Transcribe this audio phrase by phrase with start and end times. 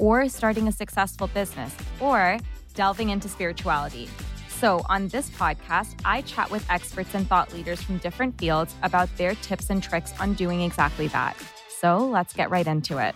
[0.00, 2.38] or starting a successful business, or
[2.74, 4.08] delving into spirituality.
[4.48, 9.08] So, on this podcast, I chat with experts and thought leaders from different fields about
[9.16, 11.36] their tips and tricks on doing exactly that.
[11.68, 13.14] So, let's get right into it.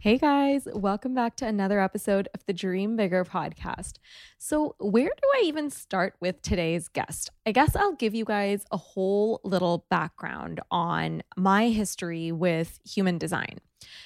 [0.00, 3.94] Hey guys, welcome back to another episode of the Dream Bigger podcast.
[4.38, 7.32] So, where do I even start with today's guest?
[7.44, 13.18] I guess I'll give you guys a whole little background on my history with human
[13.18, 13.58] design.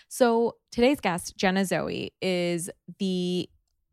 [0.08, 3.50] So, today's guest, Jenna Zoë, is the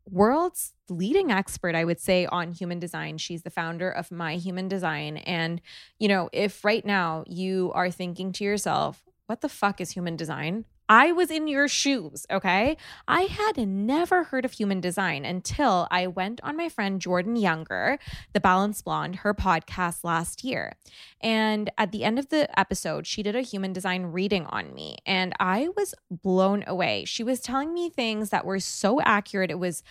[0.08, 3.18] world's leading expert, I would say, on human design.
[3.18, 5.18] She's the founder of My Human Design.
[5.18, 5.60] And,
[5.98, 10.16] you know, if right now you are thinking to yourself, what the fuck is human
[10.16, 10.64] design?
[10.90, 12.76] I was in your shoes, okay?
[13.06, 17.96] I had never heard of human design until I went on my friend Jordan Younger,
[18.32, 20.74] the Balanced Blonde, her podcast last year.
[21.20, 24.96] And at the end of the episode, she did a human design reading on me,
[25.06, 27.04] and I was blown away.
[27.04, 29.84] She was telling me things that were so accurate, it was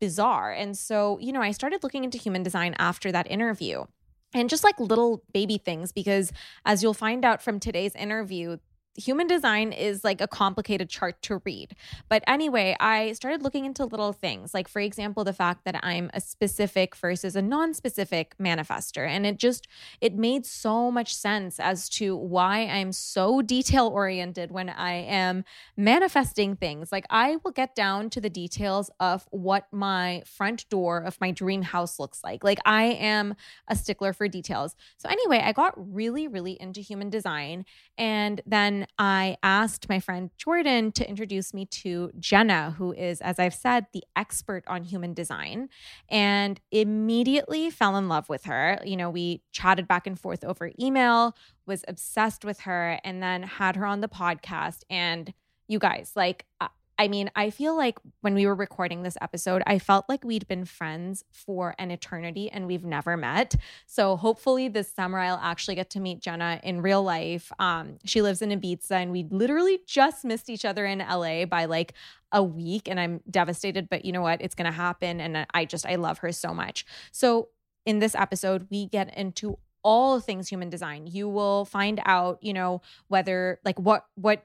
[0.00, 0.52] bizarre.
[0.52, 3.84] And so, you know, I started looking into human design after that interview
[4.32, 6.32] and just like little baby things because
[6.64, 8.56] as you'll find out from today's interview
[8.96, 11.76] human design is like a complicated chart to read.
[12.08, 16.10] But anyway, I started looking into little things, like, for example, the fact that I'm
[16.14, 19.06] a specific versus a non specific manifester.
[19.06, 19.68] And it just,
[20.00, 25.44] it made so much sense as to why I'm so detail oriented when I am
[25.76, 26.90] manifesting things.
[26.92, 31.30] Like, I will get down to the details of what my front door of my
[31.30, 32.42] dream house looks like.
[32.44, 33.34] Like, I am
[33.68, 34.74] a stickler for details.
[34.96, 37.64] So, anyway, I got really, really into human design.
[37.98, 43.38] And then I asked my friend Jordan to introduce me to Jenna, who is, as
[43.38, 45.68] I've said, the expert on human design,
[46.08, 48.78] and immediately fell in love with her.
[48.84, 51.36] You know, we chatted back and forth over email,
[51.66, 54.82] was obsessed with her, and then had her on the podcast.
[54.90, 55.32] And
[55.68, 59.62] you guys, like, uh, I mean, I feel like when we were recording this episode,
[59.66, 63.54] I felt like we'd been friends for an eternity and we've never met.
[63.86, 67.52] So hopefully this summer I'll actually get to meet Jenna in real life.
[67.58, 71.66] Um, she lives in Ibiza and we literally just missed each other in LA by
[71.66, 71.92] like
[72.32, 74.40] a week and I'm devastated, but you know what?
[74.40, 75.20] It's going to happen.
[75.20, 76.86] And I just, I love her so much.
[77.12, 77.48] So
[77.84, 81.06] in this episode, we get into all things human design.
[81.06, 84.44] You will find out, you know, whether like what, what,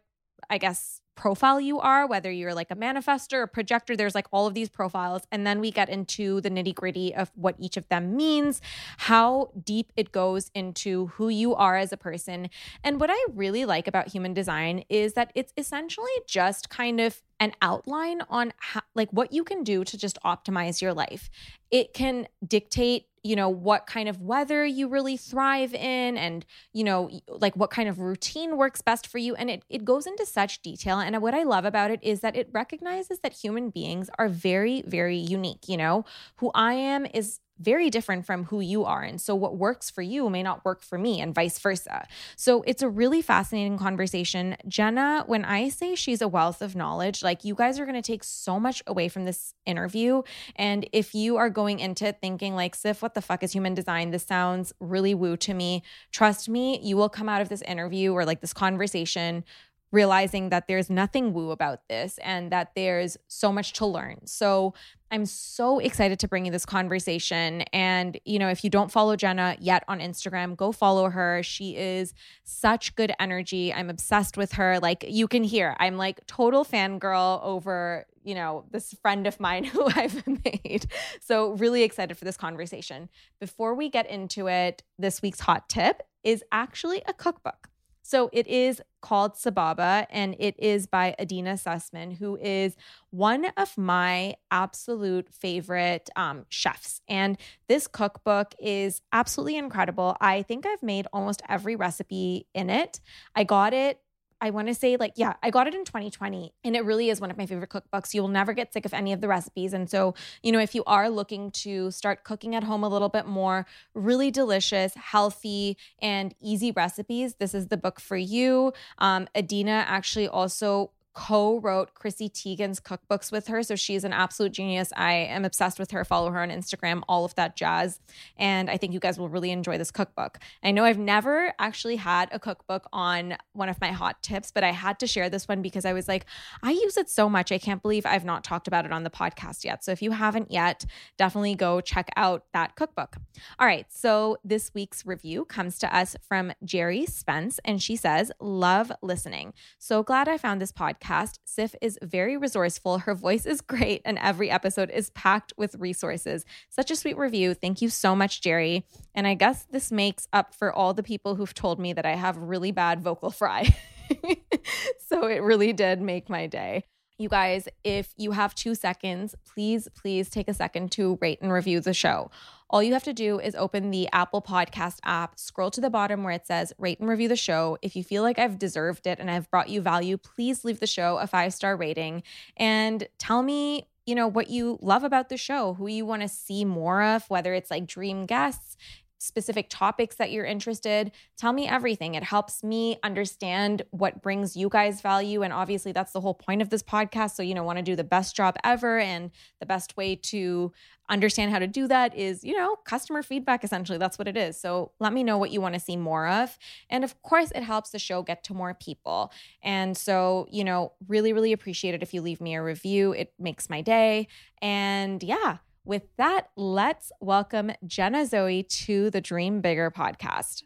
[0.50, 4.48] I guess profile you are, whether you're like a manifester, a projector, there's like all
[4.48, 5.22] of these profiles.
[5.32, 8.60] And then we get into the nitty gritty of what each of them means,
[8.98, 12.50] how deep it goes into who you are as a person.
[12.84, 17.22] And what I really like about human design is that it's essentially just kind of
[17.42, 21.30] an outline on how, like what you can do to just optimize your life.
[21.72, 26.44] It can dictate you know what kind of weather you really thrive in and
[26.74, 29.36] you know like what kind of routine works best for you.
[29.36, 31.00] And it, it goes into such detail.
[31.00, 34.84] And what i love about it is that it recognizes that human beings are very
[34.88, 36.06] very unique you know?
[36.38, 39.02] Who i am is very different from who you are.
[39.04, 42.08] And so what works for you may not work for me and vice versa.
[42.36, 44.58] So it's a really fascinating conversation.
[44.68, 48.02] Jenna, when I say she's a wealth of knowledge, like you guys are going to
[48.02, 50.24] take so much away from this interview.
[50.56, 53.74] And if you are going into it thinking like, Siff, what the fuck is human
[53.74, 54.12] design?
[54.12, 55.84] This sounds really woo to me.
[56.12, 59.44] Trust me, you will come out of this interview or like this conversation
[59.92, 64.26] realizing that there's nothing woo about this and that there's so much to learn.
[64.26, 64.74] So
[65.12, 67.64] I'm so excited to bring you this conversation.
[67.74, 71.44] And, you know, if you don't follow Jenna yet on Instagram, go follow her.
[71.44, 72.14] She is
[72.46, 73.74] such good energy.
[73.74, 74.80] I'm obsessed with her.
[74.80, 79.64] Like you can hear, I'm like total fangirl over, you know, this friend of mine
[79.66, 80.88] who I've made.
[81.20, 83.10] So, really excited for this conversation.
[83.42, 87.71] Before we get into it, this week's hot tip is actually a cookbook.
[88.12, 92.76] So it is called Sababa and it is by Adeena Sussman, who is
[93.10, 97.00] one of my absolute favorite um, chefs.
[97.08, 97.38] And
[97.70, 100.18] this cookbook is absolutely incredible.
[100.20, 103.00] I think I've made almost every recipe in it.
[103.34, 104.02] I got it
[104.42, 107.22] I want to say, like, yeah, I got it in 2020 and it really is
[107.22, 108.14] one of my favorite cookbooks.
[108.14, 109.72] You will never get sick of any of the recipes.
[109.72, 113.10] And so, you know, if you are looking to start cooking at home a little
[113.10, 118.74] bit more, really delicious, healthy, and easy recipes, this is the book for you.
[118.98, 123.64] Um, Adina actually also co-wrote Chrissy Teigen's cookbooks with her.
[123.64, 124.92] So she's an absolute genius.
[124.96, 126.06] I am obsessed with her.
[126.06, 128.00] Follow her on Instagram, all of that jazz.
[128.38, 130.40] And I think you guys will really enjoy this cookbook.
[130.64, 134.64] I know I've never actually had a cookbook on one of my hot tips, but
[134.64, 136.26] I had to share this one because I was like,
[136.64, 137.52] I use it so much.
[137.52, 139.84] I can't believe I've not talked about it on the podcast yet.
[139.84, 140.86] So if you haven't yet,
[141.18, 143.18] definitely go check out that cookbook.
[143.60, 143.86] All right.
[143.90, 149.54] So this week's review comes to us from Jerry Spence, and she says, Love listening.
[149.78, 151.40] So glad I found this podcast podcast.
[151.48, 153.00] Siff is very resourceful.
[153.00, 156.46] Her voice is great, and every episode is packed with resources.
[156.70, 157.54] Such a sweet review.
[157.54, 158.86] Thank you so much, Jerry.
[159.14, 162.16] And I guess this makes up for all the people who've told me that I
[162.16, 163.76] have really bad vocal fry.
[165.10, 166.86] so it really did make my day.
[167.22, 171.54] You guys, if you have two seconds, please, please take a second to rate and
[171.54, 172.32] review the show.
[172.68, 176.24] All you have to do is open the Apple Podcast app, scroll to the bottom
[176.24, 177.78] where it says rate and review the show.
[177.84, 180.88] If you feel like I've deserved it and I've brought you value, please leave the
[180.88, 182.24] show a five star rating
[182.58, 186.28] and tell me you know what you love about the show who you want to
[186.28, 188.76] see more of whether it's like dream guests
[189.22, 192.16] specific topics that you're interested, tell me everything.
[192.16, 195.44] It helps me understand what brings you guys value.
[195.44, 197.36] And obviously, that's the whole point of this podcast.
[197.36, 199.00] So, you know, want to do the best job ever.
[199.00, 199.30] And
[199.60, 200.74] the best way to
[201.08, 204.00] understand how to do that is, you know, customer feedback essentially.
[204.00, 204.60] That's what it is.
[204.60, 206.58] So, let me know what you want to see more of.
[206.90, 209.32] And of course, it helps the show get to more people.
[209.62, 213.12] And so, you know, really, really appreciate it if you leave me a review.
[213.12, 214.28] It makes my day.
[214.64, 220.64] And yeah, with that, let's welcome Jenna Zoë to the Dream Bigger podcast.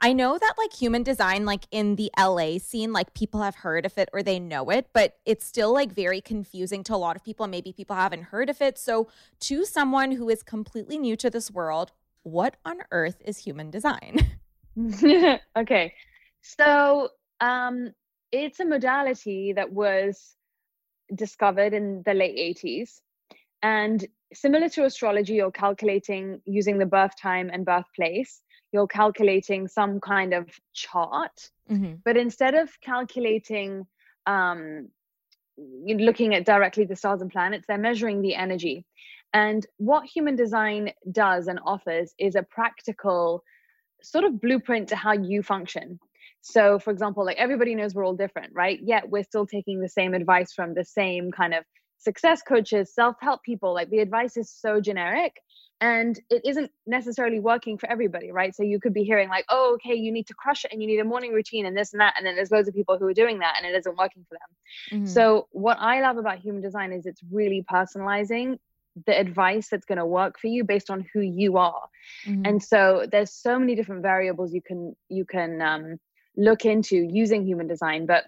[0.00, 3.86] I know that like human design, like in the LA scene, like people have heard
[3.86, 7.14] of it or they know it, but it's still like very confusing to a lot
[7.14, 7.46] of people.
[7.46, 8.78] Maybe people haven't heard of it.
[8.78, 9.08] So,
[9.40, 11.92] to someone who is completely new to this world,
[12.24, 14.18] what on earth is human design?
[15.56, 15.94] okay.
[16.40, 17.10] So,
[17.40, 17.92] um,
[18.32, 20.34] it's a modality that was
[21.14, 22.98] discovered in the late 80s
[23.62, 28.42] and similar to astrology, you're calculating using the birth time and birthplace,
[28.72, 31.50] you're calculating some kind of chart.
[31.70, 31.94] Mm-hmm.
[32.04, 33.86] But instead of calculating,
[34.26, 34.88] um,
[35.56, 38.86] looking at directly the stars and planets, they're measuring the energy.
[39.34, 43.42] And what human design does and offers is a practical
[44.02, 45.98] sort of blueprint to how you function.
[46.40, 48.78] So, for example, like everybody knows we're all different, right?
[48.82, 51.64] Yet we're still taking the same advice from the same kind of
[52.02, 55.40] success coaches, self help people, like the advice is so generic
[55.80, 58.54] and it isn't necessarily working for everybody, right?
[58.54, 60.86] So you could be hearing, like, oh, okay, you need to crush it and you
[60.86, 62.14] need a morning routine and this and that.
[62.16, 64.38] And then there's loads of people who are doing that and it isn't working for
[64.38, 65.00] them.
[65.00, 65.06] Mm-hmm.
[65.06, 68.58] So, what I love about human design is it's really personalizing
[69.06, 71.88] the advice that's going to work for you based on who you are
[72.26, 72.42] mm-hmm.
[72.44, 75.98] and so there's so many different variables you can you can um,
[76.36, 78.24] look into using human design but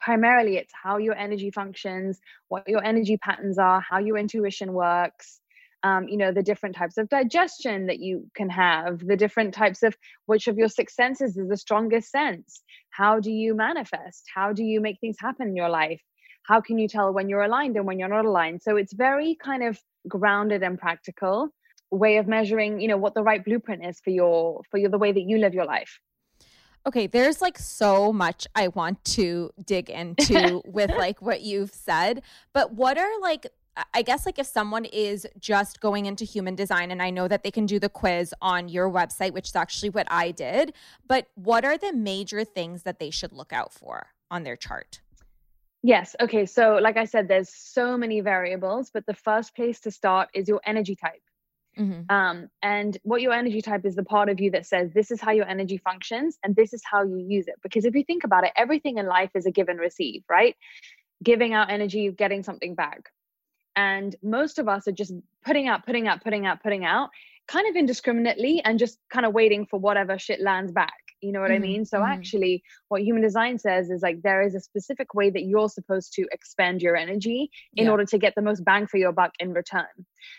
[0.00, 5.40] primarily it's how your energy functions what your energy patterns are how your intuition works
[5.82, 9.82] um, you know the different types of digestion that you can have the different types
[9.82, 12.62] of which of your six senses is the strongest sense.
[12.90, 14.24] How do you manifest?
[14.34, 16.00] How do you make things happen in your life?
[16.42, 18.62] How can you tell when you're aligned and when you're not aligned?
[18.62, 19.78] So it's very kind of
[20.08, 21.50] grounded and practical
[21.90, 24.98] way of measuring you know what the right blueprint is for your for your the
[24.98, 25.98] way that you live your life
[26.86, 32.22] Okay, there's like so much I want to dig into with like what you've said,
[32.52, 33.46] but what are like
[33.94, 37.42] I guess like if someone is just going into human design and I know that
[37.42, 40.72] they can do the quiz on your website, which is actually what I did,
[41.06, 45.00] but what are the major things that they should look out for on their chart?
[45.82, 46.16] Yes.
[46.20, 46.44] Okay.
[46.44, 50.48] So, like I said, there's so many variables, but the first place to start is
[50.48, 51.22] your energy type.
[51.78, 52.14] Mm-hmm.
[52.14, 55.20] Um, and what your energy type is the part of you that says this is
[55.20, 57.54] how your energy functions and this is how you use it.
[57.62, 60.56] Because if you think about it, everything in life is a give and receive, right?
[61.22, 63.10] Giving out energy, getting something back.
[63.76, 65.12] And most of us are just
[65.44, 67.10] putting out, putting out, putting out, putting out,
[67.46, 70.92] kind of indiscriminately and just kind of waiting for whatever shit lands back.
[71.20, 71.64] You know what mm-hmm.
[71.64, 71.84] I mean?
[71.84, 72.12] So mm-hmm.
[72.12, 76.12] actually, what human design says is like there is a specific way that you're supposed
[76.14, 77.90] to expend your energy in yeah.
[77.90, 79.86] order to get the most bang for your buck in return.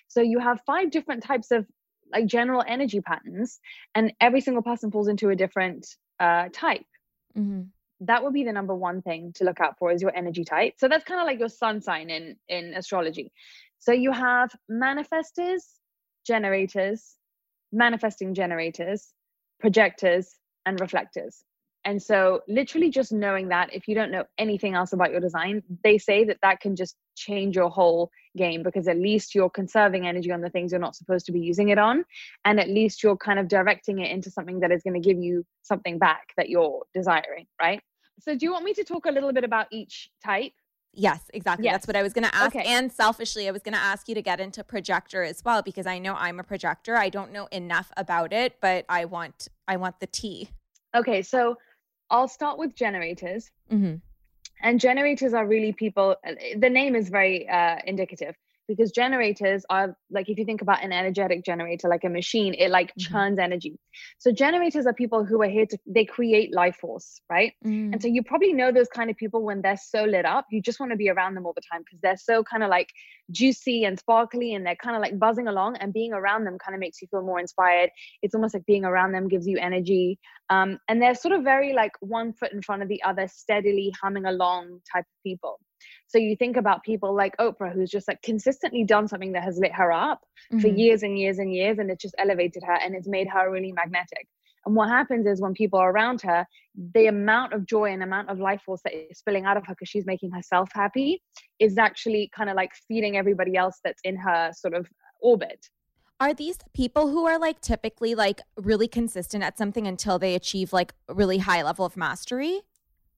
[0.08, 1.66] So you have five different types of
[2.12, 3.60] like general energy patterns,
[3.94, 5.86] and every single person falls into a different
[6.20, 6.86] uh, type.
[7.38, 7.64] Mm-hmm.
[8.02, 10.76] That would be the number one thing to look out for is your energy type.
[10.78, 13.32] So that's kind of like your sun sign in in astrology.
[13.80, 15.62] So you have manifestors,
[16.26, 17.16] generators,
[17.72, 19.14] manifesting generators,
[19.60, 20.36] projectors,
[20.70, 21.44] and reflectors.
[21.86, 25.64] And so, literally, just knowing that if you don't know anything else about your design,
[25.84, 30.06] they say that that can just change your whole game because at least you're conserving
[30.06, 32.04] energy on the things you're not supposed to be using it on.
[32.44, 35.18] And at least you're kind of directing it into something that is going to give
[35.18, 37.82] you something back that you're desiring, right?
[38.20, 40.52] So, do you want me to talk a little bit about each type?
[40.94, 41.66] Yes, exactly.
[41.66, 41.76] Yes.
[41.76, 42.56] That's what I was going to ask.
[42.56, 42.66] Okay.
[42.66, 45.88] And selfishly, I was going to ask you to get into projector as well because
[45.88, 46.98] I know I'm a projector.
[46.98, 50.50] I don't know enough about it, but I want I want the tea.
[50.96, 51.58] Okay, so
[52.10, 53.52] I'll start with generators.
[53.72, 53.96] Mm-hmm.
[54.62, 56.16] And generators are really people,
[56.58, 58.36] the name is very uh, indicative
[58.70, 62.70] because generators are like if you think about an energetic generator like a machine it
[62.70, 63.12] like mm-hmm.
[63.12, 63.78] churns energy.
[64.20, 67.54] So generators are people who are here to they create life force right?
[67.66, 67.94] Mm.
[67.94, 70.62] and so you probably know those kind of people when they're so lit up you
[70.62, 72.90] just want to be around them all the time because they're so kind of like
[73.32, 76.76] juicy and sparkly and they're kind of like buzzing along and being around them kind
[76.76, 77.90] of makes you feel more inspired.
[78.22, 80.20] It's almost like being around them gives you energy.
[80.50, 83.94] Um, and they're sort of very like one foot in front of the other steadily
[84.02, 85.60] humming along type of people
[86.08, 89.58] so you think about people like Oprah, who's just like consistently done something that has
[89.58, 90.22] lit her up
[90.52, 90.60] mm-hmm.
[90.60, 93.52] for years and years and years, and it's just elevated her and it's made her
[93.52, 94.28] really magnetic.
[94.66, 96.46] And what happens is when people are around her,
[96.94, 99.74] the amount of joy and amount of life force that is spilling out of her
[99.74, 101.22] because she's making herself happy
[101.60, 104.88] is actually kind of like feeding everybody else that's in her sort of
[105.22, 105.70] orbit.
[106.20, 110.74] Are these people who are like typically like really consistent at something until they achieve
[110.74, 112.62] like really high level of mastery?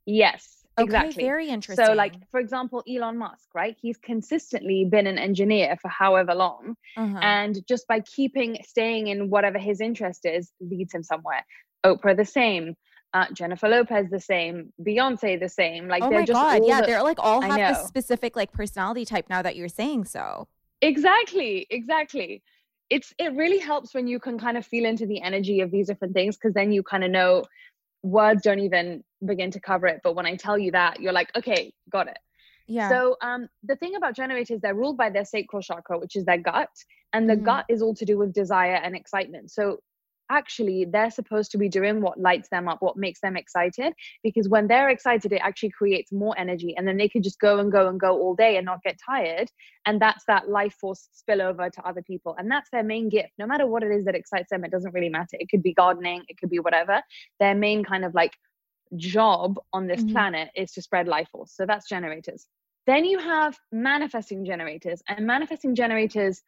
[0.05, 0.60] Yes.
[0.77, 1.23] Okay, exactly.
[1.23, 1.85] Very interesting.
[1.85, 3.75] So, like for example, Elon Musk, right?
[3.81, 7.19] He's consistently been an engineer for however long, uh-huh.
[7.21, 11.45] and just by keeping staying in whatever his interest is, leads him somewhere.
[11.85, 12.75] Oprah the same.
[13.13, 15.89] Uh, Jennifer Lopez the same, Beyonce the same.
[15.89, 18.53] Like oh they're my just god, yeah, the, they're like all have this specific like
[18.53, 20.47] personality type now that you're saying so.
[20.81, 22.41] Exactly, exactly.
[22.89, 25.87] It's it really helps when you can kind of feel into the energy of these
[25.87, 27.43] different things because then you kind of know
[28.03, 31.29] words don't even begin to cover it but when i tell you that you're like
[31.35, 32.17] okay got it.
[32.67, 32.89] Yeah.
[32.89, 36.37] So um the thing about generators they're ruled by their sacral chakra which is their
[36.37, 36.69] gut
[37.13, 37.43] and the mm-hmm.
[37.43, 39.51] gut is all to do with desire and excitement.
[39.51, 39.79] So
[40.31, 43.93] actually they're supposed to be doing what lights them up, what makes them excited.
[44.23, 46.73] Because when they're excited, it actually creates more energy.
[46.75, 48.97] And then they could just go and go and go all day and not get
[49.05, 49.49] tired.
[49.85, 52.35] And that's that life force spillover to other people.
[52.39, 53.33] And that's their main gift.
[53.37, 55.33] No matter what it is that excites them, it doesn't really matter.
[55.33, 57.01] It could be gardening, it could be whatever.
[57.39, 58.33] Their main kind of like
[58.97, 60.13] job on this mm-hmm.
[60.13, 61.53] planet is to spread life force.
[61.55, 62.47] So that's generators.
[62.87, 66.41] Then you have manifesting generators, and manifesting generators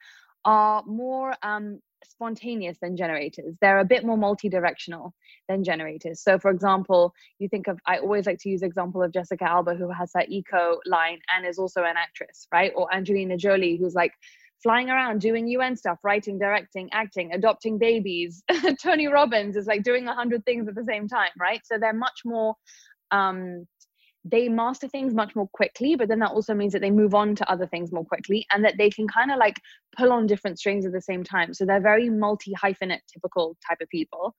[0.45, 1.79] are more um,
[2.09, 3.55] spontaneous than generators.
[3.61, 5.13] They're a bit more multi-directional
[5.47, 6.21] than generators.
[6.21, 9.75] So for example, you think of I always like to use example of Jessica Alba
[9.75, 12.71] who has her eco line and is also an actress, right?
[12.75, 14.13] Or Angelina Jolie who's like
[14.61, 18.43] flying around doing UN stuff, writing, directing, acting, adopting babies.
[18.81, 21.61] Tony Robbins is like doing a hundred things at the same time, right?
[21.65, 22.55] So they're much more
[23.11, 23.67] um
[24.25, 27.35] they master things much more quickly, but then that also means that they move on
[27.35, 29.59] to other things more quickly and that they can kind of like
[29.97, 31.53] pull on different strings at the same time.
[31.53, 34.33] So they're very multi hyphenate typical type of people.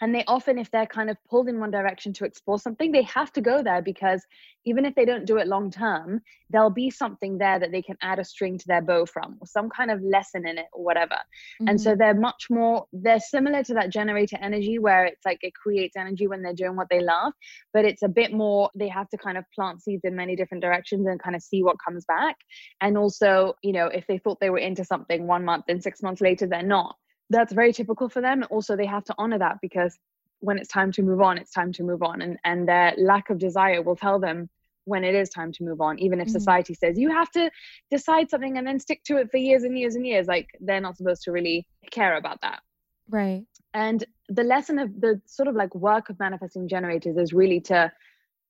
[0.00, 3.02] And they often, if they're kind of pulled in one direction to explore something, they
[3.02, 4.24] have to go there because
[4.64, 7.96] even if they don't do it long term, there'll be something there that they can
[8.02, 10.84] add a string to their bow from or some kind of lesson in it or
[10.84, 11.14] whatever.
[11.14, 11.68] Mm-hmm.
[11.68, 11.98] And so mm-hmm.
[11.98, 16.26] they're much more, they're similar to that generator energy where it's like it creates energy
[16.26, 17.32] when they're doing what they love,
[17.72, 20.62] but it's a bit more, they have to kind of plant seeds in many different
[20.62, 22.36] directions and kind of see what comes back.
[22.80, 26.02] And also, you know, if they thought they were into something one month and six
[26.02, 26.96] months later they're not,
[27.30, 28.44] that's very typical for them.
[28.50, 29.98] Also, they have to honor that because
[30.40, 32.22] when it's time to move on, it's time to move on.
[32.22, 34.48] And, and their lack of desire will tell them
[34.88, 36.38] when it is time to move on even if mm-hmm.
[36.38, 37.50] society says you have to
[37.90, 40.80] decide something and then stick to it for years and years and years like they're
[40.80, 42.60] not supposed to really care about that
[43.10, 43.44] right
[43.74, 47.92] and the lesson of the sort of like work of manifesting generators is really to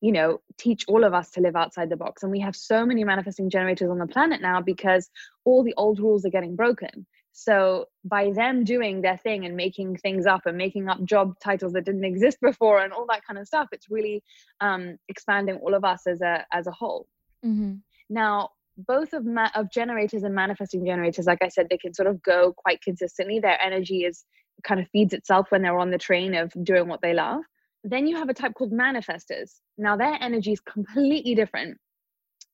[0.01, 2.87] you know teach all of us to live outside the box and we have so
[2.87, 5.11] many manifesting generators on the planet now because
[5.45, 7.07] all the old rules are getting broken
[7.39, 11.73] so by them doing their thing and making things up and making up job titles
[11.75, 14.25] that didn't exist before and all that kind of stuff, it's really
[14.61, 17.07] um, expanding all of us as a as a whole.
[17.47, 17.75] Mm-hmm.
[18.11, 22.09] Now, both of ma- of generators and manifesting generators, like I said, they can sort
[22.09, 23.39] of go quite consistently.
[23.39, 24.25] Their energy is
[24.65, 27.43] kind of feeds itself when they're on the train of doing what they love.
[27.85, 29.53] Then you have a type called manifestors.
[29.77, 31.79] Now their energy is completely different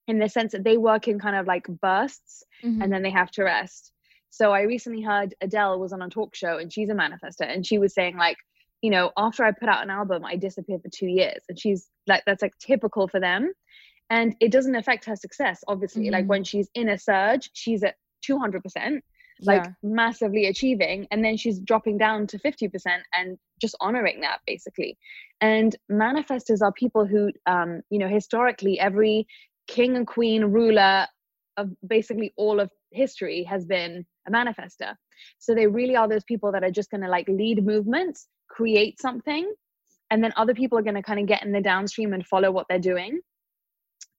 [0.06, 2.82] in the sense that they work in kind of like bursts mm-hmm.
[2.82, 3.92] and then they have to rest.
[4.30, 7.64] So I recently heard Adele was on a talk show and she's a manifester and
[7.64, 8.36] she was saying like,
[8.82, 11.42] you know, after I put out an album, I disappear for two years.
[11.48, 13.52] And she's like, that's like typical for them.
[14.10, 16.04] And it doesn't affect her success, obviously.
[16.04, 16.12] Mm-hmm.
[16.12, 17.94] Like when she's in a surge, she's at
[18.28, 19.00] 200%,
[19.46, 19.72] like yeah.
[19.82, 21.06] massively achieving.
[21.10, 22.70] And then she's dropping down to 50%
[23.12, 24.96] and just honoring that basically.
[25.40, 29.26] And manifestors are people who, um, you know, historically, every
[29.66, 31.06] king and queen ruler
[31.56, 34.94] of basically all of history has been a manifester.
[35.38, 39.00] So they really are those people that are just going to like lead movements, create
[39.00, 39.52] something,
[40.10, 42.50] and then other people are going to kind of get in the downstream and follow
[42.50, 43.20] what they're doing.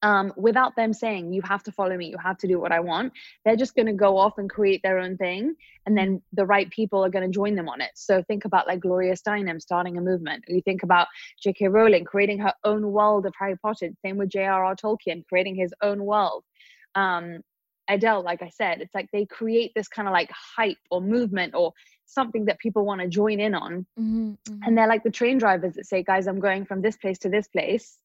[0.06, 2.80] Um, without them saying, you have to follow me, you have to do what I
[2.80, 3.12] want.
[3.44, 5.56] They're just going to go off and create their own thing.
[5.88, 7.90] And then the right people are going to join them on it.
[7.96, 10.44] So think about like Gloria Steinem starting a movement.
[10.48, 11.08] You think about
[11.42, 11.70] J.K.
[11.70, 13.90] Rowling creating her own world of Harry Potter.
[14.06, 14.76] Same with J.R.R.
[14.76, 16.44] Tolkien creating his own world.
[16.94, 17.40] Um,
[17.90, 21.56] Adele, like I said, it's like they create this kind of like hype or movement
[21.56, 21.74] or
[22.06, 23.88] something that people want to join in on.
[24.00, 24.60] Mm-hmm, mm-hmm.
[24.64, 27.30] And they're like the train drivers that say, guys, I'm going from this place to
[27.30, 27.98] this place,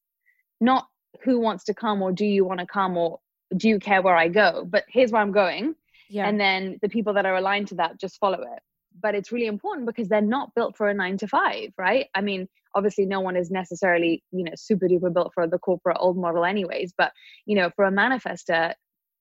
[0.59, 0.87] not
[1.23, 3.19] who wants to come or do you want to come or
[3.55, 5.75] do you care where I go, but here's where I'm going.
[6.09, 6.27] Yeah.
[6.27, 8.59] And then the people that are aligned to that just follow it.
[9.01, 12.07] But it's really important because they're not built for a nine to five, right?
[12.13, 15.97] I mean, obviously no one is necessarily, you know, super duper built for the corporate
[15.99, 17.11] old model anyways, but
[17.45, 18.73] you know, for a manifester,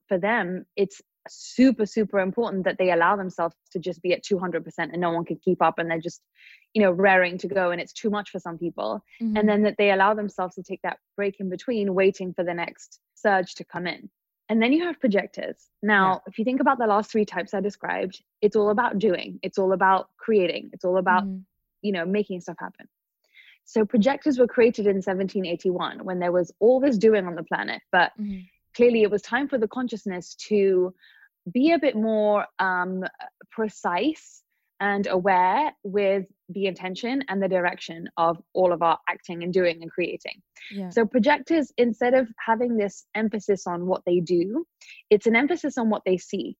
[0.08, 4.62] for them it's super super important that they allow themselves to just be at 200%
[4.78, 6.22] and no one can keep up and they're just
[6.72, 9.04] you know raring to go and it's too much for some people.
[9.22, 9.36] Mm-hmm.
[9.36, 12.54] and then that they allow themselves to take that break in between waiting for the
[12.54, 14.08] next surge to come in.
[14.48, 15.56] And then you have projectors.
[15.82, 16.18] Now yeah.
[16.26, 19.38] if you think about the last three types i described it's all about doing.
[19.42, 20.70] It's all about creating.
[20.72, 21.40] It's all about mm-hmm.
[21.82, 22.88] you know making stuff happen.
[23.66, 27.82] So projectors were created in 1781 when there was all this doing on the planet
[27.92, 28.40] but mm-hmm
[28.74, 30.94] clearly it was time for the consciousness to
[31.50, 33.04] be a bit more um,
[33.50, 34.42] precise
[34.80, 39.82] and aware with the intention and the direction of all of our acting and doing
[39.82, 40.40] and creating.
[40.72, 40.88] Yeah.
[40.88, 44.66] So, projectors, instead of having this emphasis on what they do,
[45.10, 46.56] it's an emphasis on what they see.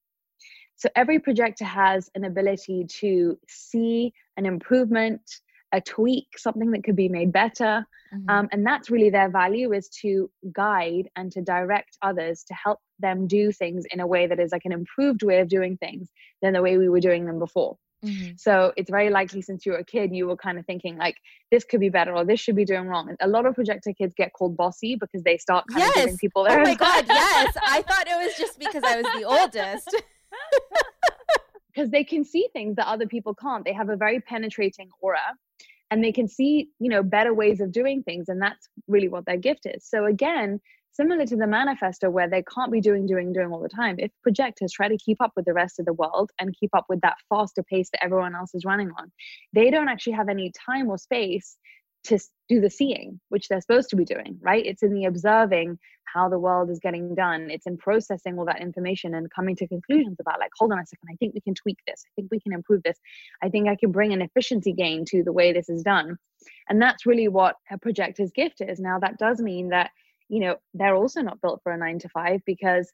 [0.76, 5.22] So, every projector has an ability to see an improvement,
[5.72, 7.86] a tweak, something that could be made better.
[8.12, 8.30] Mm-hmm.
[8.30, 12.80] Um, and that's really their value is to guide and to direct others to help
[12.98, 16.08] them do things in a way that is like an improved way of doing things
[16.42, 17.76] than the way we were doing them before.
[18.04, 18.32] Mm-hmm.
[18.36, 21.16] So it's very likely since you were a kid, you were kind of thinking like
[21.50, 23.08] this could be better or this should be doing wrong.
[23.08, 25.90] And a lot of projector kids get called bossy because they start kind yes.
[25.90, 26.60] of giving people their.
[26.60, 27.54] Oh my god, yes!
[27.62, 30.02] I thought it was just because I was the oldest.
[31.72, 33.64] because they can see things that other people can't.
[33.64, 35.18] They have a very penetrating aura
[35.90, 39.26] and they can see you know better ways of doing things and that's really what
[39.26, 40.60] their gift is so again
[40.92, 44.10] similar to the manifester where they can't be doing doing doing all the time if
[44.22, 47.00] projectors try to keep up with the rest of the world and keep up with
[47.00, 49.10] that faster pace that everyone else is running on
[49.52, 51.56] they don't actually have any time or space
[52.04, 54.64] to do the seeing, which they're supposed to be doing, right?
[54.64, 57.50] It's in the observing how the world is getting done.
[57.50, 60.86] It's in processing all that information and coming to conclusions about, like, hold on a
[60.86, 62.02] second, I think we can tweak this.
[62.06, 62.98] I think we can improve this.
[63.42, 66.16] I think I can bring an efficiency gain to the way this is done.
[66.68, 68.80] And that's really what a projector's gift is.
[68.80, 69.90] Now, that does mean that,
[70.28, 72.90] you know, they're also not built for a nine to five because,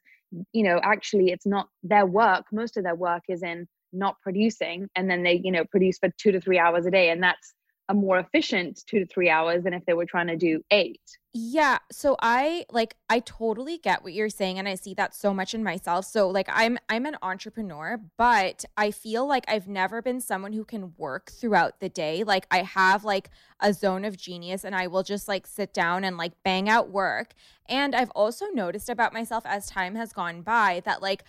[0.51, 2.45] you know, actually it's not their work.
[2.51, 6.09] Most of their work is in not producing and then they, you know, produce for
[6.17, 7.09] two to three hours a day.
[7.09, 7.53] And that's,
[7.89, 11.01] a more efficient two to three hours than if they were trying to do eight.
[11.33, 11.77] Yeah.
[11.91, 15.53] So I like I totally get what you're saying and I see that so much
[15.53, 16.05] in myself.
[16.05, 20.65] So like I'm I'm an entrepreneur, but I feel like I've never been someone who
[20.65, 22.23] can work throughout the day.
[22.23, 26.03] Like I have like a zone of genius and I will just like sit down
[26.03, 27.33] and like bang out work.
[27.69, 31.23] And I've also noticed about myself as time has gone by that like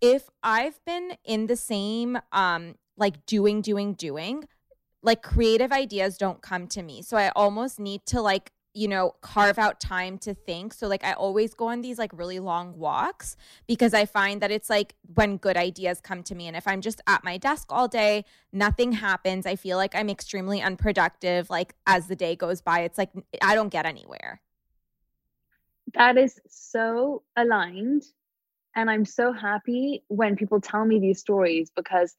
[0.00, 4.48] if I've been in the same um like doing doing doing
[5.02, 7.02] like creative ideas don't come to me.
[7.02, 10.72] So I almost need to like you know, carve out time to think.
[10.72, 13.36] So like I always go on these like really long walks
[13.66, 16.80] because I find that it's like when good ideas come to me and if I'm
[16.80, 19.44] just at my desk all day, nothing happens.
[19.44, 22.80] I feel like I'm extremely unproductive like as the day goes by.
[22.80, 23.10] It's like
[23.42, 24.40] I don't get anywhere.
[25.94, 28.04] That is so aligned
[28.74, 32.16] and I'm so happy when people tell me these stories because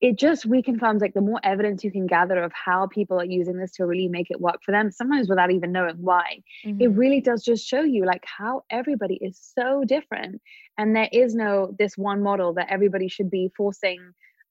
[0.00, 3.56] it just reconfirms like the more evidence you can gather of how people are using
[3.56, 6.80] this to really make it work for them sometimes without even knowing why mm-hmm.
[6.80, 10.40] it really does just show you like how everybody is so different
[10.76, 13.98] and there is no this one model that everybody should be forcing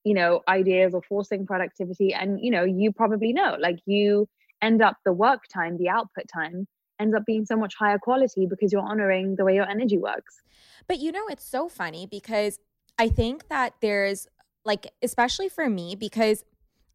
[0.04, 4.28] you know ideas or forcing productivity and you know you probably know like you
[4.62, 6.68] end up the work time the output time
[7.00, 10.42] ends up being so much higher quality because you're honoring the way your energy works
[10.88, 12.60] but you know it's so funny because
[13.00, 14.28] I think that there's
[14.68, 16.44] like especially for me because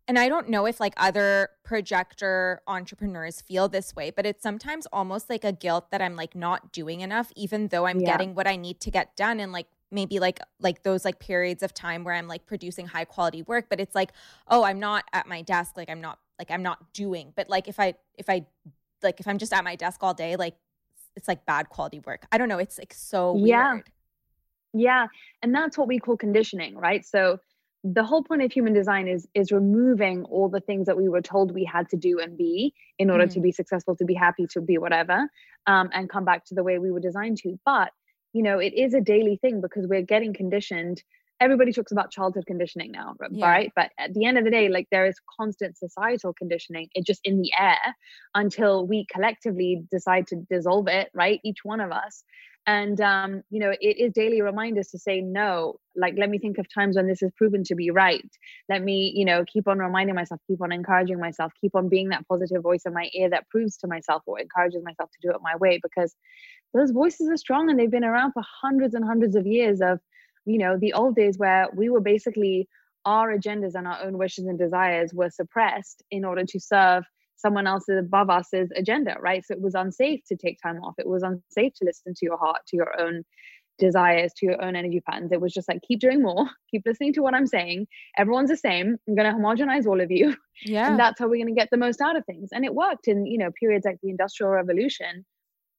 [0.08, 4.87] and I don't know if like other projector entrepreneurs feel this way, but it's sometimes
[4.92, 8.11] almost like a guilt that I'm like not doing enough, even though I'm yeah.
[8.11, 9.38] getting what I need to get done.
[9.38, 13.04] And like maybe like like those like periods of time where I'm like producing high
[13.04, 14.12] quality work, but it's like,
[14.48, 17.32] oh, I'm not at my desk, like I'm not like I'm not doing.
[17.37, 18.44] But like if I if I
[19.02, 20.56] like if I'm just at my desk all day, like
[21.14, 22.26] it's like bad quality work.
[22.32, 22.58] I don't know.
[22.58, 23.46] It's like so weird.
[23.46, 23.78] yeah.
[24.74, 25.06] Yeah.
[25.42, 27.04] And that's what we call conditioning, right?
[27.04, 27.38] So
[27.84, 31.20] the whole point of human design is is removing all the things that we were
[31.20, 33.32] told we had to do and be in order mm.
[33.32, 35.28] to be successful to be happy to be whatever
[35.66, 37.58] um, and come back to the way we were designed to.
[37.64, 37.90] But
[38.32, 41.02] you know it is a daily thing because we're getting conditioned.
[41.40, 43.50] Everybody talks about childhood conditioning now yeah.
[43.50, 43.72] right?
[43.74, 47.20] But at the end of the day like there is constant societal conditioning it just
[47.24, 47.96] in the air
[48.32, 51.40] until we collectively decide to dissolve it right?
[51.44, 52.22] Each one of us
[52.66, 56.59] and um, you know it is daily reminders to say no like let me think
[56.59, 58.29] of times when this has proven to be right.
[58.68, 62.11] Let me you know keep on reminding myself keep on encouraging myself keep on being
[62.11, 65.35] that positive voice in my ear that proves to myself or encourages myself to do
[65.35, 66.14] it my way because
[66.75, 69.98] those voices are strong and they've been around for hundreds and hundreds of years of
[70.44, 72.68] you know the old days where we were basically
[73.05, 77.05] our agendas and our own wishes and desires were suppressed in order to serve
[77.42, 79.44] someone else's above us's agenda, right?
[79.44, 80.94] So it was unsafe to take time off.
[80.98, 83.24] It was unsafe to listen to your heart, to your own
[83.78, 85.33] desires, to your own energy patterns.
[85.33, 87.87] It was just like, keep doing more, keep listening to what I'm saying.
[88.16, 88.96] Everyone's the same.
[89.07, 90.35] I'm going to homogenize all of you.
[90.64, 90.90] Yeah.
[90.90, 92.50] And that's how we're going to get the most out of things.
[92.52, 95.24] And it worked in, you know, periods like the Industrial Revolution.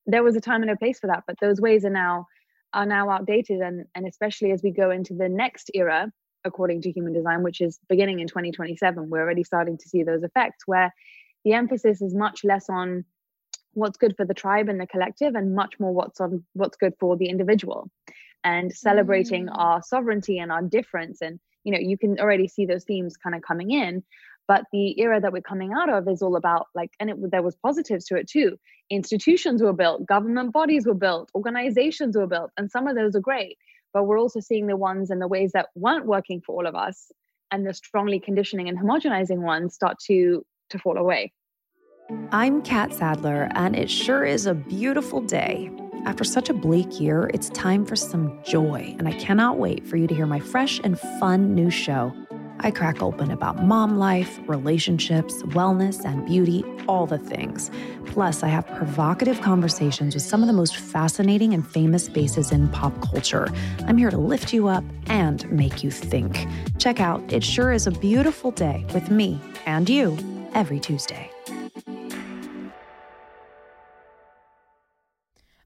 [0.05, 2.25] There was a time and a place for that, but those ways are now
[2.73, 6.11] are now outdated and and especially as we go into the next era
[6.43, 10.23] according to human design which is beginning in 2027 we're already starting to see those
[10.23, 10.93] effects where
[11.43, 13.05] the emphasis is much less on
[13.73, 16.93] what's good for the tribe and the collective and much more what's on what's good
[16.99, 17.89] for the individual
[18.43, 19.57] and celebrating mm.
[19.57, 23.35] our sovereignty and our difference and you know you can already see those themes kind
[23.35, 24.03] of coming in
[24.47, 27.41] but the era that we're coming out of is all about like and it, there
[27.41, 28.57] was positives to it too
[28.89, 33.21] institutions were built government bodies were built organizations were built and some of those are
[33.21, 33.57] great
[33.93, 36.75] but we're also seeing the ones and the ways that weren't working for all of
[36.75, 37.11] us
[37.51, 41.31] and the strongly conditioning and homogenizing ones start to to fall away.
[42.31, 45.71] I'm Kat Sadler, and it sure is a beautiful day.
[46.05, 49.95] After such a bleak year, it's time for some joy, and I cannot wait for
[49.95, 52.13] you to hear my fresh and fun new show.
[52.59, 57.71] I crack open about mom life, relationships, wellness, and beauty, all the things.
[58.05, 62.69] Plus, I have provocative conversations with some of the most fascinating and famous faces in
[62.69, 63.47] pop culture.
[63.87, 66.45] I'm here to lift you up and make you think.
[66.79, 70.17] Check out It Sure Is a Beautiful Day with me and you
[70.53, 71.31] every Tuesday.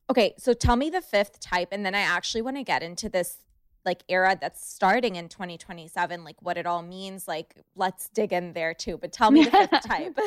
[0.10, 3.10] Okay, so tell me the fifth type, and then I actually want to get into
[3.10, 3.38] this
[3.86, 7.28] like era that's starting in 2027, like what it all means.
[7.28, 8.98] Like, let's dig in there too.
[8.98, 10.18] But tell me the fifth type.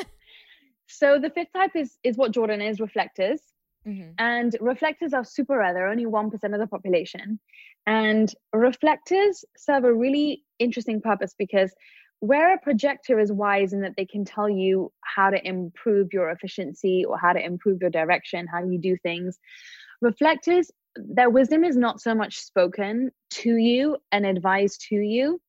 [0.87, 3.39] so the fifth type is is what Jordan is reflectors.
[3.87, 4.11] Mm-hmm.
[4.19, 5.73] And reflectors are super rare.
[5.73, 7.39] They're only 1% of the population.
[7.87, 11.73] And reflectors serve a really interesting purpose because
[12.21, 16.29] where a projector is wise in that they can tell you how to improve your
[16.29, 19.39] efficiency or how to improve your direction, how you do things,
[20.01, 25.41] reflectors, their wisdom is not so much spoken to you and advised to you,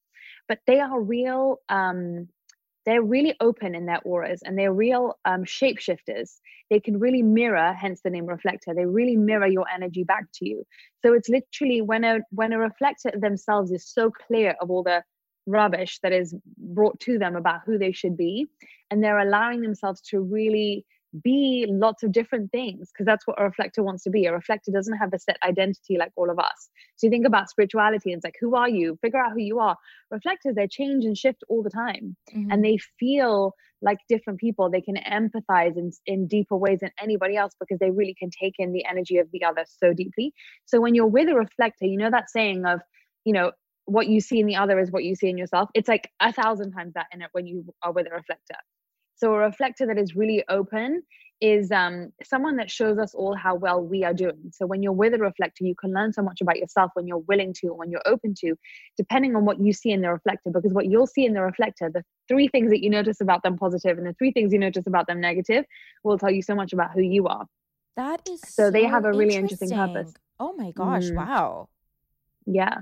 [0.48, 1.58] but they are real.
[1.68, 2.28] Um,
[2.86, 6.38] they're really open in their auras and they're real um, shapeshifters.
[6.70, 8.74] They can really mirror, hence the name reflector.
[8.74, 10.64] They really mirror your energy back to you.
[11.04, 15.04] So it's literally when a when a reflector themselves is so clear of all the
[15.46, 18.46] rubbish that is brought to them about who they should be
[18.90, 20.84] and they're allowing themselves to really
[21.22, 24.24] be lots of different things because that's what a reflector wants to be.
[24.24, 26.70] A reflector doesn't have a set identity like all of us.
[26.96, 28.98] So you think about spirituality and it's like, who are you?
[29.02, 29.76] Figure out who you are.
[30.10, 32.50] Reflectors, they change and shift all the time mm-hmm.
[32.50, 34.70] and they feel like different people.
[34.70, 38.54] They can empathize in, in deeper ways than anybody else because they really can take
[38.58, 40.32] in the energy of the other so deeply.
[40.64, 42.80] So when you're with a reflector, you know that saying of,
[43.24, 43.52] you know,
[43.86, 45.68] what you see in the other is what you see in yourself.
[45.74, 48.56] It's like a thousand times that in it when you are with a reflector.
[49.16, 51.02] So a reflector that is really open
[51.40, 54.52] is um, someone that shows us all how well we are doing.
[54.52, 57.18] So when you're with a reflector, you can learn so much about yourself when you're
[57.18, 58.54] willing to, when you're open to,
[58.96, 60.50] depending on what you see in the reflector.
[60.52, 63.58] Because what you'll see in the reflector, the three things that you notice about them
[63.58, 65.64] positive and the three things you notice about them negative,
[66.04, 67.46] will tell you so much about who you are.
[67.96, 70.14] That is so, so they have a really interesting, interesting purpose.
[70.38, 71.10] Oh my gosh!
[71.10, 71.16] Mm.
[71.16, 71.68] Wow.
[72.46, 72.78] Yeah.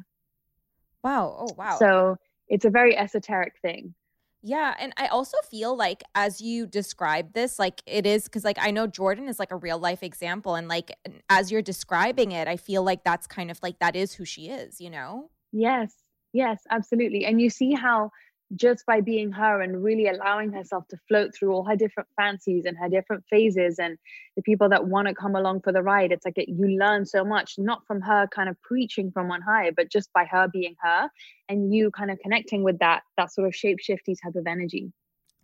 [1.03, 1.37] Wow.
[1.41, 1.77] Oh, wow.
[1.79, 2.17] So
[2.49, 3.95] it's a very esoteric thing.
[4.43, 4.75] Yeah.
[4.79, 8.71] And I also feel like as you describe this, like it is because, like, I
[8.71, 10.55] know Jordan is like a real life example.
[10.55, 10.93] And like,
[11.29, 14.49] as you're describing it, I feel like that's kind of like that is who she
[14.49, 15.31] is, you know?
[15.53, 15.95] Yes.
[16.33, 17.27] Yes, absolutely.
[17.27, 18.11] And you see how
[18.57, 22.65] just by being her and really allowing herself to float through all her different fancies
[22.65, 23.97] and her different phases and
[24.37, 27.07] the people that want to come along for the ride it's like it, you learn
[27.07, 30.49] so much not from her kind of preaching from on high but just by her
[30.49, 31.09] being her
[31.51, 34.93] and you kind of connecting with that that sort of shapeshifty type of energy.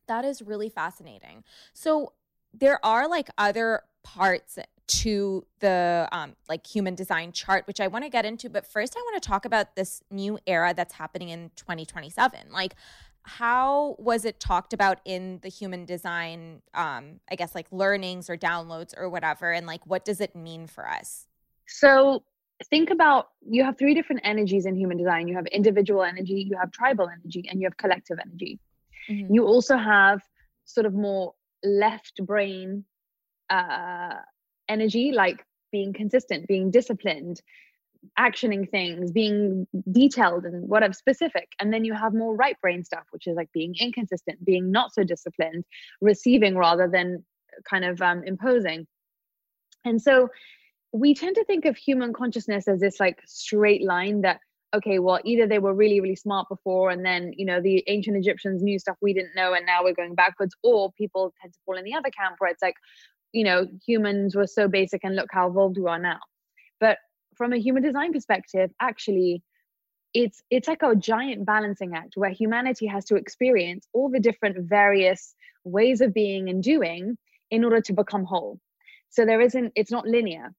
[0.07, 1.45] That is really fascinating.
[1.75, 2.13] So
[2.55, 8.05] there are like other parts to the um, like human design chart which i want
[8.05, 11.31] to get into but first i want to talk about this new era that's happening
[11.31, 12.75] in 2027 like
[13.25, 18.37] how was it talked about in the human design um, i guess like learnings or
[18.37, 21.27] downloads or whatever and like what does it mean for us?
[21.67, 22.23] So
[22.71, 25.27] think about you have three different energies in human design.
[25.29, 28.61] You have individual energy you have tribal energy and you have collective energy.
[29.11, 29.33] Mm-hmm.
[29.35, 30.21] you also have
[30.65, 32.85] sort of more left brain
[33.51, 34.15] uh,
[34.69, 37.41] energy like being consistent being disciplined
[38.19, 41.49] actioning things being detailed and whatever specific.
[41.61, 44.93] And then you have more right brain stuff which is like being inconsistent being not
[44.95, 45.65] so disciplined
[46.01, 47.25] receiving rather than
[47.69, 48.87] kind of um, imposing.
[49.85, 50.29] And so
[50.93, 54.41] we tend to think of human consciousness as this like straight line that
[54.75, 58.17] okay well either they were really really smart before and then you know the ancient
[58.17, 61.59] egyptians knew stuff we didn't know and now we're going backwards or people tend to
[61.65, 62.75] fall in the other camp where it's like
[63.37, 66.21] you know humans were so basic and look how evolved we are now.
[66.81, 66.97] But
[67.37, 69.43] from a human design perspective actually
[70.15, 74.57] it's it's like a giant balancing act where humanity has to experience all the different
[74.61, 77.19] various ways of being and doing
[77.51, 78.59] in order to become whole.
[79.11, 80.55] So there isn't it's not linear.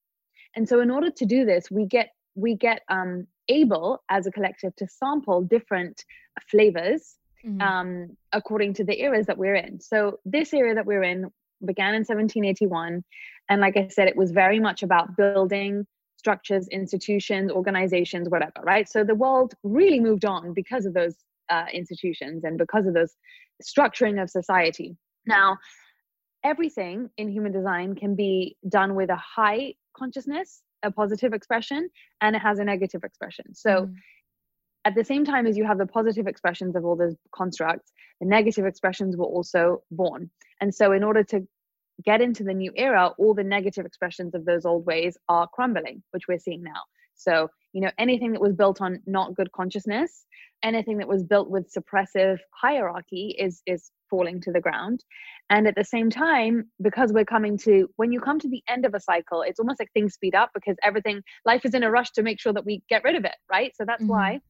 [0.56, 4.32] And so in order to do this we get we get um able as a
[4.32, 6.04] collective to sample different
[6.52, 7.62] flavors mm-hmm.
[7.70, 9.82] um according to the eras that we're in.
[9.82, 11.32] So this era that we're in
[11.66, 13.04] began in 1781.
[13.50, 15.86] And like I said, it was very much about building
[16.18, 18.90] structures, institutions, organizations, whatever, right?
[18.90, 21.16] So the world really moved on because of those
[21.50, 23.16] uh, institutions and because of those
[23.64, 24.98] structuring of society.
[25.26, 25.58] Now,
[26.44, 31.90] everything in human design can be done with a high consciousness, a positive expression,
[32.22, 33.54] and it has a negative expression.
[33.54, 33.94] So mm.
[34.88, 38.26] At the same time as you have the positive expressions of all those constructs, the
[38.26, 40.32] negative expressions were also born.
[40.62, 41.46] And so, in order to
[42.06, 46.04] get into the new era, all the negative expressions of those old ways are crumbling,
[46.12, 46.82] which we're seeing now.
[47.16, 50.26] So, you know, anything that was built on not good consciousness,
[50.64, 55.04] anything that was built with suppressive hierarchy is is falling to the ground.
[55.50, 58.86] And at the same time, because we're coming to when you come to the end
[58.86, 61.92] of a cycle, it's almost like things speed up because everything life is in a
[61.92, 63.76] rush to make sure that we get rid of it, right?
[63.76, 64.12] So that's mm-hmm.
[64.12, 64.42] why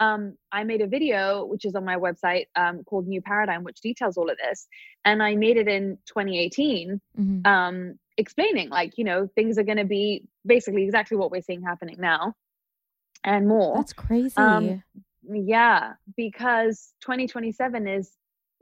[0.00, 3.80] um, I made a video, which is on my website um, called New Paradigm, which
[3.80, 4.66] details all of this.
[5.04, 7.46] And I made it in 2018, mm-hmm.
[7.46, 11.62] um, explaining like, you know, things are going to be basically exactly what we're seeing
[11.62, 12.34] happening now
[13.24, 13.76] and more.
[13.76, 14.36] That's crazy.
[14.36, 14.82] Um,
[15.28, 18.12] yeah, because 2027 is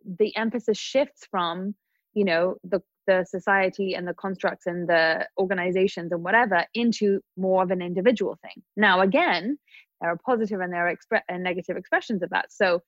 [0.05, 1.75] the emphasis shifts from,
[2.15, 7.63] you know, the the society and the constructs and the organizations and whatever into more
[7.63, 8.63] of an individual thing.
[8.77, 9.59] Now, again,
[10.01, 12.53] there are positive and there are expre- and negative expressions of that.
[12.53, 12.83] So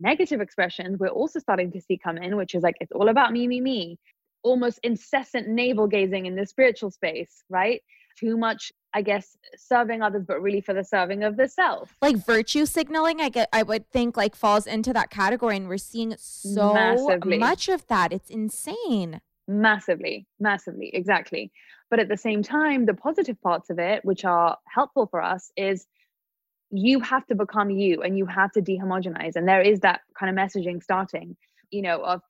[0.00, 3.32] negative expressions we're also starting to see come in, which is like it's all about
[3.32, 3.98] me, me, me.
[4.42, 7.82] Almost incessant navel gazing in the spiritual space, right?
[8.18, 11.94] Too much, I guess, serving others, but really for the serving of the self.
[12.00, 15.56] Like virtue signaling, I get I would think like falls into that category.
[15.56, 17.38] And we're seeing so Massively.
[17.38, 18.12] much of that.
[18.12, 19.20] It's insane.
[19.46, 21.50] Massively, massively, exactly.
[21.90, 25.50] But at the same time, the positive parts of it, which are helpful for us,
[25.56, 25.86] is
[26.70, 30.30] you have to become you and you have to dehomogenize and there is that kind
[30.30, 31.36] of messaging starting
[31.70, 32.20] you know of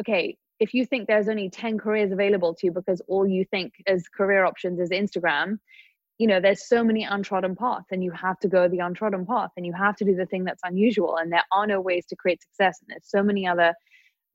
[0.00, 3.72] okay if you think there's only 10 careers available to you because all you think
[3.86, 5.58] as career options is Instagram,
[6.18, 9.50] you know, there's so many untrodden paths and you have to go the untrodden path
[9.56, 11.16] and you have to do the thing that's unusual.
[11.16, 12.78] And there are no ways to create success.
[12.80, 13.74] And there's so many other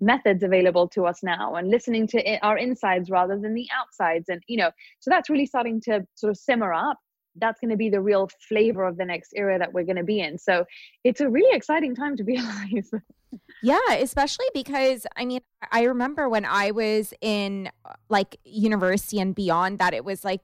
[0.02, 4.28] methods available to us now and listening to our insides rather than the outsides.
[4.28, 6.98] And, you know, so that's really starting to sort of simmer up.
[7.40, 10.04] That's going to be the real flavor of the next era that we're going to
[10.04, 10.38] be in.
[10.38, 10.66] So
[11.04, 12.90] it's a really exciting time to be alive.
[13.62, 19.36] Yeah, especially because I mean, I remember when I was in uh, like university and
[19.36, 20.42] beyond that, it was like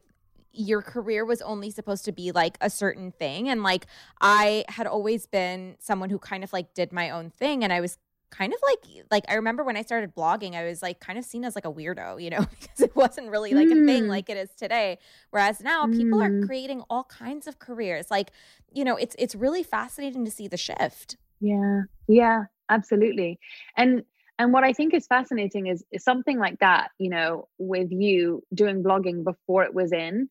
[0.51, 3.49] your career was only supposed to be like a certain thing.
[3.49, 3.87] And like
[4.21, 7.81] I had always been someone who kind of like did my own thing and I
[7.81, 7.97] was
[8.37, 11.25] kind of like like I remember when I started blogging, I was like kind of
[11.25, 13.83] seen as like a weirdo, you know, because it wasn't really like mm.
[13.83, 14.09] a thing mm.
[14.09, 14.99] like it is today.
[15.31, 15.95] Whereas now mm.
[15.95, 16.45] people are mm.
[16.45, 18.11] creating all kinds of careers.
[18.11, 18.31] Like,
[18.71, 21.17] you know, it's it's really fascinating to see the shift.
[21.39, 21.83] Yeah.
[22.07, 23.39] Yeah, absolutely.
[23.77, 24.03] And
[24.37, 28.43] and what I think is fascinating is, is something like that, you know, with you
[28.53, 30.29] doing blogging before it was in.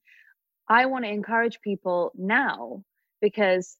[0.68, 2.84] I want to encourage people now
[3.22, 3.78] because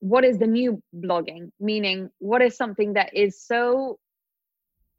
[0.00, 1.50] what is the new blogging?
[1.60, 3.98] Meaning what is something that is so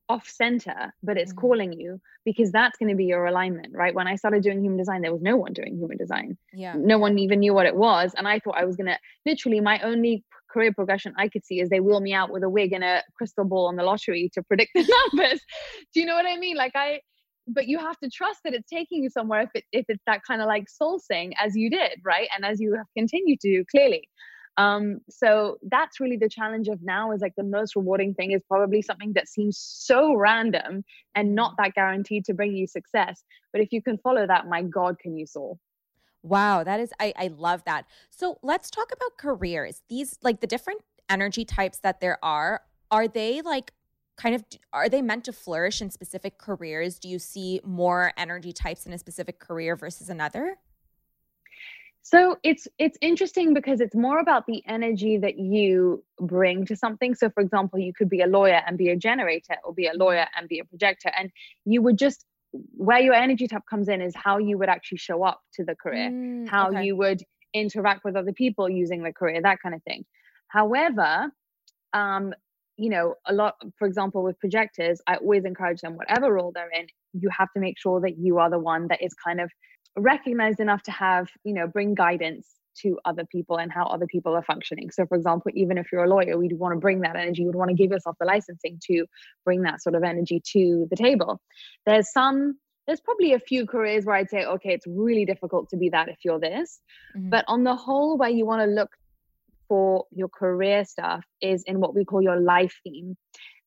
[0.09, 1.39] off center but it's mm-hmm.
[1.39, 3.93] calling you because that's going to be your alignment right?
[3.93, 6.37] When i started doing human design there was no one doing human design.
[6.51, 6.73] Yeah.
[6.75, 9.61] No one even knew what it was and i thought i was going to literally
[9.61, 12.73] my only career progression i could see is they wheel me out with a wig
[12.73, 14.81] and a crystal ball on the lottery to predict the
[15.13, 15.39] numbers.
[15.93, 16.57] Do you know what i mean?
[16.57, 17.01] Like i
[17.47, 20.21] but you have to trust that it's taking you somewhere if it if it's that
[20.23, 22.27] kind of like soul saying as you did right?
[22.35, 24.07] And as you have continued to do clearly
[24.59, 28.41] um, so that's really the challenge of now is like the most rewarding thing is
[28.45, 30.83] probably something that seems so random
[31.15, 33.23] and not that guaranteed to bring you success.
[33.53, 35.57] But if you can follow that, my God, can you soar?
[36.23, 37.85] Wow, that is I, I love that.
[38.09, 39.81] So let's talk about careers.
[39.87, 43.71] These like the different energy types that there are, are they like
[44.17, 44.43] kind of
[44.73, 46.99] are they meant to flourish in specific careers?
[46.99, 50.57] Do you see more energy types in a specific career versus another?
[52.11, 57.13] So it's it's interesting because it's more about the energy that you bring to something.
[57.13, 59.93] So for example, you could be a lawyer and be a generator or be a
[59.93, 61.29] lawyer and be a projector and
[61.65, 65.23] you would just where your energy type comes in is how you would actually show
[65.23, 66.83] up to the career, mm, how okay.
[66.83, 67.21] you would
[67.53, 70.03] interact with other people using the career, that kind of thing.
[70.47, 71.31] However,
[71.93, 72.33] um,
[72.75, 76.71] you know, a lot, for example, with projectors, I always encourage them, whatever role they're
[76.71, 79.51] in, you have to make sure that you are the one that is kind of
[79.99, 82.47] recognized enough to have you know bring guidance
[82.81, 84.89] to other people and how other people are functioning.
[84.91, 87.41] So for example even if you're a lawyer we'd want to bring that energy.
[87.41, 89.05] You would want to give yourself the licensing to
[89.43, 91.41] bring that sort of energy to the table.
[91.85, 92.57] There's some
[92.87, 96.09] there's probably a few careers where i'd say okay it's really difficult to be that
[96.09, 96.79] if you're this.
[97.15, 97.29] Mm-hmm.
[97.29, 98.89] but on the whole where you want to look
[99.69, 103.15] for your career stuff is in what we call your life theme.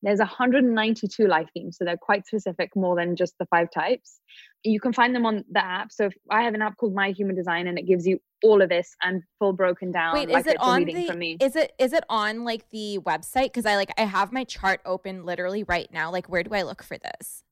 [0.03, 4.19] There's 192 life themes, so they're quite specific, more than just the five types.
[4.65, 5.91] You can find them on the app.
[5.91, 8.69] So I have an app called My Human Design, and it gives you all of
[8.69, 10.15] this and full broken down.
[10.15, 11.37] Wait, like is it on the?
[11.41, 13.45] Is it is it on like the website?
[13.45, 16.11] Because I like I have my chart open literally right now.
[16.11, 17.45] Like, where do I look for this?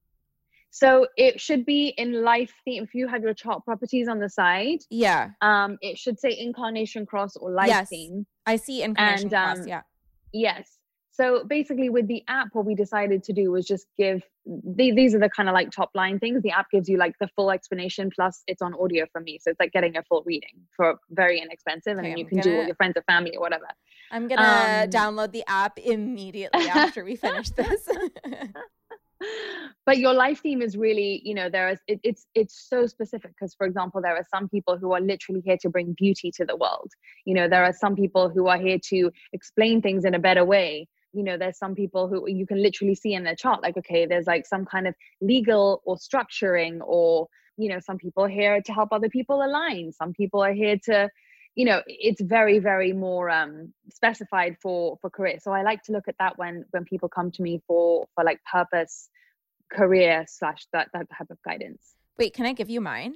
[0.71, 2.85] So it should be in life theme.
[2.85, 7.07] If you have your chart properties on the side, yeah, um, it should say incarnation
[7.07, 8.27] cross or life yes, theme.
[8.47, 9.59] I see incarnation and, cross.
[9.59, 9.83] Um, yeah.
[10.33, 10.80] Yes.
[11.21, 15.15] So basically, with the app, what we decided to do was just give the, these
[15.15, 16.43] are the kind of like top line things.
[16.43, 19.51] The app gives you like the full explanation, plus it's on audio from me, so
[19.51, 22.55] it's like getting a full reading for very inexpensive, and okay, you can gonna, do
[22.55, 23.67] it with your friends or family or whatever.
[24.11, 27.87] I'm gonna um, download the app immediately after we finish this.
[29.85, 33.33] but your life theme is really you know there is it, it's it's so specific
[33.39, 36.47] because for example there are some people who are literally here to bring beauty to
[36.47, 36.91] the world
[37.27, 40.43] you know there are some people who are here to explain things in a better
[40.43, 43.77] way you know there's some people who you can literally see in their chart like
[43.77, 47.29] okay there's like some kind of legal or structuring or
[47.61, 49.93] you know some people are here to help other people align.
[49.93, 51.09] Some people are here to
[51.55, 55.39] you know it's very very more um specified for for career.
[55.41, 58.25] So i like to look at that when when people come to me for for
[58.25, 59.11] like purpose
[59.71, 61.95] career slash that that type of guidance.
[62.19, 63.15] Wait can i give you mine?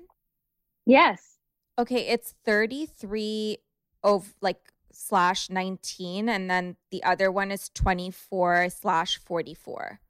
[0.87, 1.39] Yes.
[1.79, 3.59] Okay it's 33
[4.03, 4.61] of like
[4.95, 10.01] slash 19 and then the other one is 24 slash 44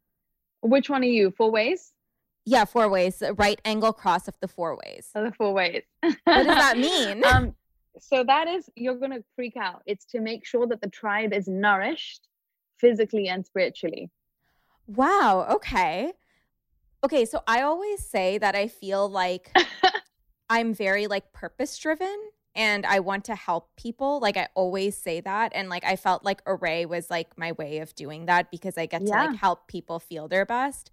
[0.65, 1.93] which one are you four ways?
[2.47, 5.11] Yeah four ways right angle cross of the four ways.
[5.15, 5.83] Oh, the four ways.
[6.03, 7.23] What does that mean?
[7.33, 7.55] Um
[8.01, 9.83] so that is you're gonna freak out.
[9.87, 12.29] It's to make sure that the tribe is nourished
[12.79, 14.11] physically and spiritually.
[14.87, 16.13] Wow okay.
[17.05, 19.55] Okay so i always say that i feel like
[20.49, 22.17] i'm very like purpose driven
[22.55, 24.21] and I want to help people.
[24.21, 25.53] Like I always say that.
[25.55, 28.87] And like I felt like Arrae was like my way of doing that because I
[28.87, 29.23] get yeah.
[29.25, 30.91] to like help people feel their best.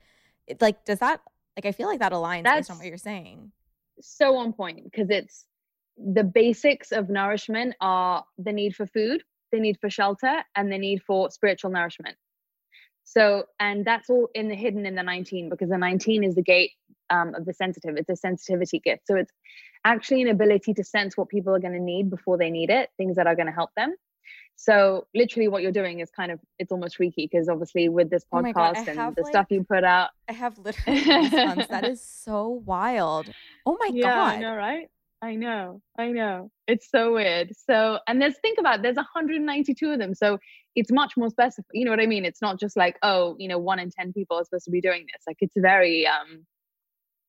[0.48, 1.22] it, like does that
[1.58, 3.52] like I feel like that aligns That's- based on what you're saying.
[4.00, 5.46] so on point because it's
[5.98, 10.78] the basics of nourishment are the need for food, the need for shelter, and the
[10.78, 12.16] need for spiritual nourishment.
[13.04, 16.42] So, and that's all in the hidden in the 19 because the 19 is the
[16.42, 16.72] gate
[17.12, 17.96] um, of the sensitive.
[17.98, 19.04] It's a sensitivity gift.
[19.06, 19.32] So it's
[19.86, 22.90] actually an ability to sense what people are going to need before they need it,
[22.98, 23.96] things that are going to help them.
[24.56, 28.24] So literally what you're doing is kind of it's almost freaky because obviously with this
[28.32, 30.10] Oh God, podcast and have, the stuff you put out.
[30.30, 33.32] I have literally that is so wild.
[33.66, 34.34] Oh my yeah, god.
[34.34, 34.88] I know, right?
[35.24, 36.50] I know, I know.
[36.68, 37.52] It's so weird.
[37.68, 40.16] So, and there's think about it, there's 192 of them.
[40.16, 40.40] So
[40.76, 41.66] it's much more specific.
[41.74, 42.26] You know what I mean?
[42.26, 44.82] It's not just like, oh, you know, one in 10 people are supposed to be
[44.82, 45.22] doing this.
[45.28, 46.46] Like it's very, um,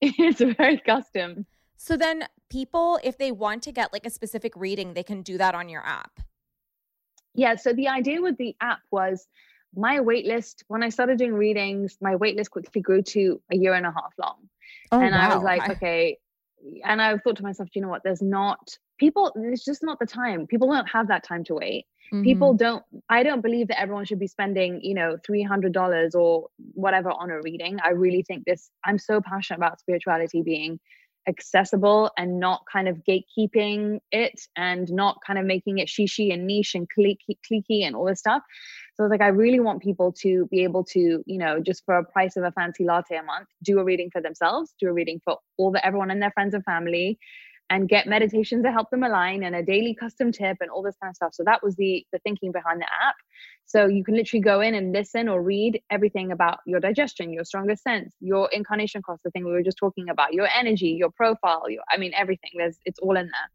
[0.19, 1.47] it's very custom.
[1.77, 5.39] So then people if they want to get like a specific reading, they can do
[5.39, 6.21] that on your app.
[7.35, 7.55] Yeah.
[7.55, 9.27] So the idea with the app was
[9.75, 10.65] my wait list.
[10.67, 13.93] When I started doing readings, my wait list quickly grew to a year and a
[13.93, 14.49] half long.
[14.91, 16.19] Oh, and I was like, okay.
[16.85, 18.03] And I thought to myself, "Do you know what?
[18.03, 19.33] There's not people.
[19.37, 20.47] It's just not the time.
[20.47, 21.87] People don't have that time to wait.
[22.13, 22.23] Mm-hmm.
[22.23, 22.85] People don't.
[23.09, 27.11] I don't believe that everyone should be spending, you know, three hundred dollars or whatever
[27.11, 27.79] on a reading.
[27.85, 28.71] I really think this.
[28.87, 30.79] I'm so passionate about spirituality being
[31.29, 36.49] accessible and not kind of gatekeeping it and not kind of making it shishi and
[36.49, 38.43] niche and cliquey, cliquey and all this stuff.
[38.95, 41.85] So I was like, I really want people to be able to, you know, just
[41.85, 44.89] for a price of a fancy latte a month, do a reading for themselves, do
[44.89, 47.19] a reading for all the everyone and their friends and family,
[47.73, 50.95] and get meditations to help them align and a daily custom tip and all this
[51.01, 51.35] kind of stuff.
[51.35, 53.17] So that was the the thinking behind the app.
[53.65, 57.45] So you can literally go in and listen or read everything about your digestion, your
[57.45, 61.11] strongest sense, your incarnation cross, the thing we were just talking about, your energy, your
[61.11, 62.51] profile, your I mean everything.
[62.59, 63.51] There's it's all in there.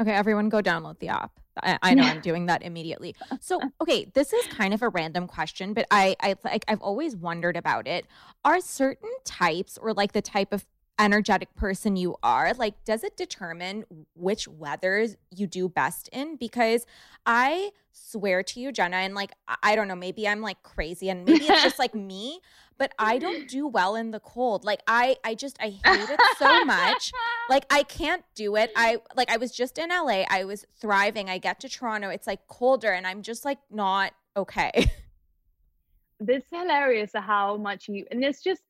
[0.00, 1.32] Okay, everyone go download the app.
[1.62, 3.14] I, I know I'm doing that immediately.
[3.40, 7.14] So, okay, this is kind of a random question, but I, I like I've always
[7.14, 8.06] wondered about it.
[8.44, 10.64] Are certain types or like the type of
[10.98, 13.84] energetic person you are, like does it determine
[14.14, 16.36] which weathers you do best in?
[16.36, 16.86] Because
[17.26, 19.32] I swear to you, Jenna, and like
[19.62, 22.40] I- don't know, maybe I'm like crazy and maybe it's just like me,
[22.78, 24.64] but I don't do well in the cold.
[24.64, 27.12] Like I I just I hate it so much
[27.48, 28.70] like I can't do it.
[28.76, 30.24] I like I was just in LA.
[30.28, 31.28] I was thriving.
[31.28, 32.08] I get to Toronto.
[32.08, 34.70] It's like colder and I'm just like not okay.
[36.20, 38.62] this is hilarious how much you and it's just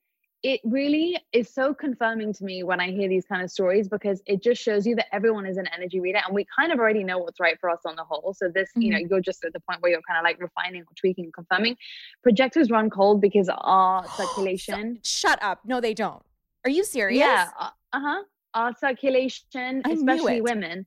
[0.45, 4.21] it really is so confirming to me when I hear these kind of stories because
[4.27, 7.03] it just shows you that everyone is an energy reader and we kind of already
[7.03, 8.35] know what's right for us on the whole.
[8.35, 10.83] So this, you know, you're just at the point where you're kind of like refining
[10.83, 11.79] or tweaking, confirming.
[12.23, 14.99] Projectors run cold because our circulation.
[15.03, 15.61] Shut up.
[15.65, 16.23] No, they don't.
[16.65, 17.19] Are you serious?
[17.19, 17.49] Yeah.
[17.59, 18.23] Uh huh.
[18.53, 20.85] Our circulation, I especially women,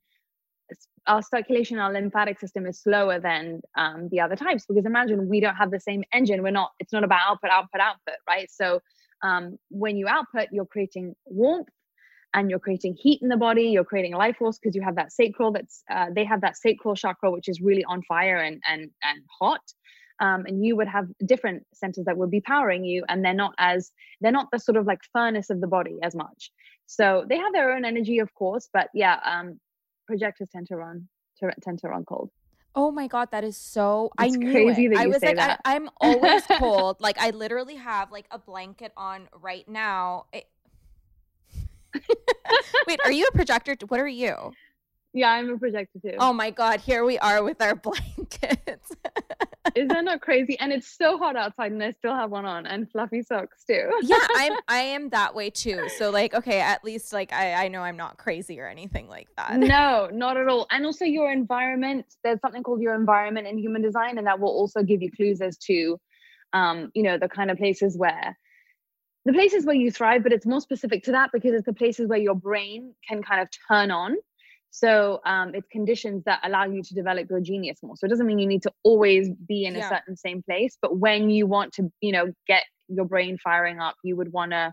[1.08, 5.40] our circulation, our lymphatic system is slower than um, the other types because imagine we
[5.40, 6.44] don't have the same engine.
[6.44, 6.74] We're not.
[6.80, 8.52] It's not about output, output, output, right?
[8.52, 8.82] So
[9.24, 11.70] um, when you output, you're creating warmth
[12.34, 13.64] and you're creating heat in the body.
[13.64, 15.52] You're creating a life force because you have that sacral.
[15.52, 19.22] That's uh, they have that sacral chakra, which is really on fire and and and
[19.40, 19.62] hot.
[20.20, 23.54] Um, and you would have different centers that would be powering you, and they're not
[23.58, 23.92] as
[24.22, 26.52] they're not the sort of like furnace of the body as much.
[26.88, 29.60] So they have their own energy, of course, but yeah, um,
[30.08, 31.08] projectors tend to run
[31.40, 32.32] to, tend to run cold.
[32.78, 34.12] Oh my god, that is so.
[34.20, 34.90] I knew crazy it.
[34.90, 35.40] That you I was like.
[35.40, 36.98] I, I'm always cold.
[37.02, 40.28] like I literally have like a blanket on right now.
[40.32, 40.48] It-
[42.88, 43.76] Wait, are you a projector?
[43.88, 44.54] What are you?
[45.12, 46.18] Yeah, I'm a projector too.
[46.20, 48.92] Oh my god, here we are with our blankets.
[49.76, 50.58] Is that not crazy?
[50.60, 53.90] And it's so hot outside, and I still have one on and fluffy socks too.
[54.02, 55.88] yeah, I'm I am that way too.
[55.98, 59.30] So like, okay, at least like I I know I'm not crazy or anything like
[59.38, 59.58] that.
[59.58, 60.68] no, not at all.
[60.72, 62.06] And also your environment.
[62.24, 65.42] There's something called your environment in human design, and that will also give you clues
[65.42, 66.00] as to,
[66.54, 68.38] um, you know, the kind of places where,
[69.26, 70.24] the places where you thrive.
[70.24, 73.42] But it's more specific to that because it's the places where your brain can kind
[73.42, 74.16] of turn on.
[74.78, 77.96] So um, it's conditions that allow you to develop your genius more.
[77.96, 79.80] So it doesn't mean you need to always be in Yeah.
[79.80, 83.80] a certain same place, but when you want to, you know, get your brain firing
[83.80, 84.72] up, you would want to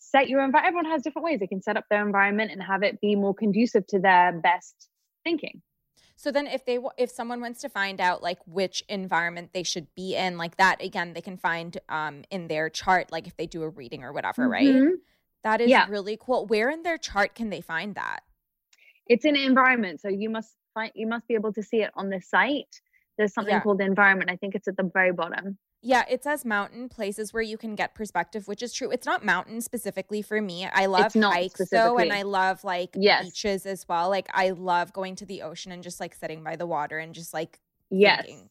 [0.00, 0.66] set your environment.
[0.66, 3.34] Everyone has different ways they can set up their environment and have it be more
[3.34, 4.90] conducive to their best
[5.24, 5.62] thinking.
[6.16, 9.86] So then if they if someone wants to find out like which environment they should
[9.94, 13.46] be in like that again they can find um in their chart like if they
[13.46, 14.74] do a reading or whatever, right?
[14.74, 14.96] Mhm.
[15.42, 15.86] That is Yeah.
[15.86, 16.46] really cool.
[16.46, 18.20] Where in their chart can they find that?
[19.08, 22.10] It's an environment, so you must find you must be able to see it on
[22.10, 22.80] the site.
[23.16, 23.60] There's something Yeah.
[23.60, 24.30] called environment.
[24.30, 25.58] I think it's at the very bottom.
[25.80, 28.90] Yeah, it says mountain places where you can get perspective, which is true.
[28.90, 30.66] It's not mountain specifically for me.
[30.66, 33.24] I love hikes though, and I love like Yes.
[33.24, 34.08] beaches as well.
[34.10, 37.14] Like I love going to the ocean and just like sitting by the water and
[37.14, 38.26] just like Yes.
[38.26, 38.50] thinking.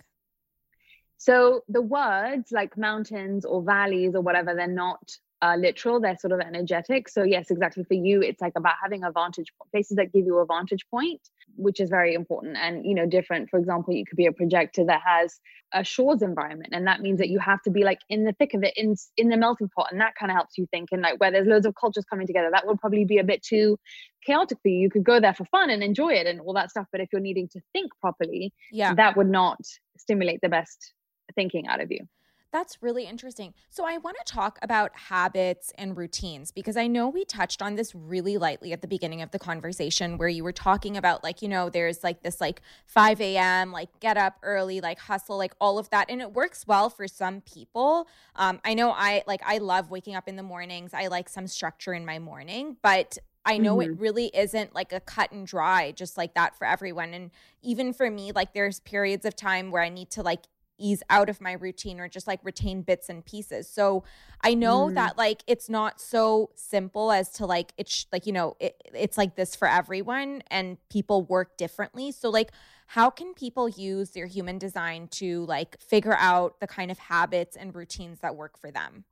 [1.18, 6.34] So the words like mountains or valleys or whatever, they're not uh, literal they're sort
[6.34, 7.08] of energetic.
[7.10, 10.38] So yes exactly for you it's like about having a vantage places that give you
[10.40, 11.22] a vantage point
[11.56, 13.50] which is very important and you know different.
[13.50, 15.40] For example you could be a projector that has
[15.74, 18.54] a shores environment and that means that you have to be like in the thick
[18.54, 21.02] of it in in the melting pot and that kind of helps you think and
[21.02, 23.78] like where there's loads of cultures coming together that would probably be a bit too
[24.26, 24.80] chaotic for you.
[24.80, 27.10] You could go there for fun and enjoy it and all that stuff but if
[27.12, 28.94] you're needing to think properly Yeah.
[28.96, 29.60] that would not
[29.98, 30.94] stimulate the best
[31.36, 32.08] thinking out of you
[32.54, 33.54] That's really interesting.
[33.70, 37.76] So, I want to talk about habits and routines because I know we touched on
[37.76, 41.42] this really lightly at the beginning of the conversation where you were talking about, like,
[41.42, 45.54] you know, there's like this like 5 a.m., like get up early, like hustle, like
[45.60, 46.10] all of that.
[46.10, 48.08] And it works well for some people.
[48.36, 51.48] Um, I know I like, I love waking up in the mornings, I like some
[51.48, 55.94] structure in my morning, but I know it really isn't like a cut and dry,
[55.94, 57.14] just like that for everyone.
[57.14, 57.32] And
[57.62, 60.42] even for me, like, there's periods of time where I need to like
[60.78, 63.70] ease out of my routine or just like retain bits and pieces.
[63.70, 64.04] So
[64.42, 64.96] I know Mm.
[64.96, 69.18] that like it's not so simple as to like it's like you know it, it's
[69.18, 72.12] like this for everyone and people work differently.
[72.12, 72.52] So like
[72.88, 77.56] how can people use their human design to like figure out the kind of habits
[77.56, 79.04] and routines that work for them?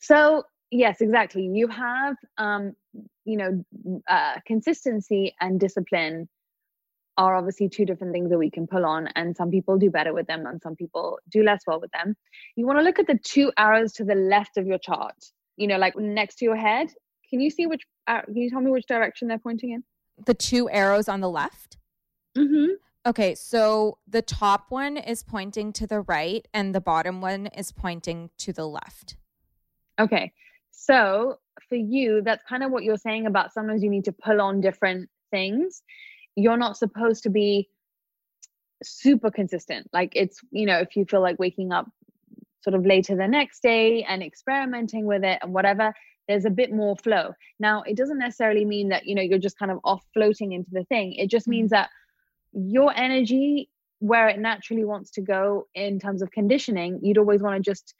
[0.00, 1.42] So yes, exactly.
[1.42, 2.74] You have, um,
[3.24, 3.64] you know,
[4.08, 6.28] uh, consistency and discipline
[7.16, 10.12] are obviously two different things that we can pull on, and some people do better
[10.12, 12.16] with them, and some people do less well with them.
[12.56, 15.16] You want to look at the two arrows to the left of your chart.
[15.56, 16.88] You know, like next to your head.
[17.30, 17.82] Can you see which?
[18.06, 19.84] Uh, can you tell me which direction they're pointing in?
[20.24, 21.78] The two arrows on the left?
[22.36, 22.74] Mm-hmm.
[23.06, 27.70] Okay, so the top one is pointing to the right and the bottom one is
[27.70, 29.16] pointing to the left.
[30.00, 30.32] Okay.
[30.70, 31.38] So
[31.68, 34.60] for you, that's kind of what you're saying about sometimes you need to pull on
[34.60, 35.82] different things.
[36.36, 37.68] You're not supposed to be
[38.82, 39.88] super consistent.
[39.92, 41.90] Like it's, you know, if you feel like waking up
[42.62, 45.94] sort of later the next day and experimenting with it and whatever,
[46.28, 47.34] there's a bit more flow.
[47.60, 50.70] Now, it doesn't necessarily mean that, you know, you're just kind of off floating into
[50.72, 51.12] the thing.
[51.14, 51.82] It just means mm-hmm.
[51.82, 51.90] that
[52.52, 53.68] your energy,
[53.98, 57.94] where it naturally wants to go in terms of conditioning, you'd always want to just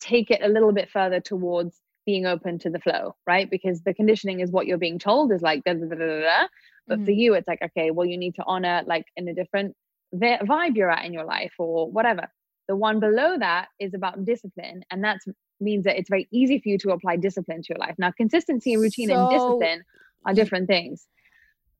[0.00, 3.48] take it a little bit further towards being open to the flow, right?
[3.50, 6.46] Because the conditioning is what you're being told is like da da da da da.
[6.92, 7.16] But for Mhm.
[7.22, 9.74] you, it's like okay, well, you need to honor like in a different
[10.14, 12.30] vibe you're at in your life or whatever.
[12.68, 15.20] The one below that is about discipline, and that
[15.58, 17.94] means that it's very easy for you to apply discipline to your life.
[17.96, 19.82] Now, consistency, and routine, and discipline
[20.26, 21.06] are different things.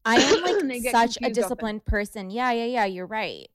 [0.06, 1.34] I am like such a confused often.
[1.34, 2.30] disciplined person.
[2.30, 3.48] Yeah, yeah, yeah, you're right.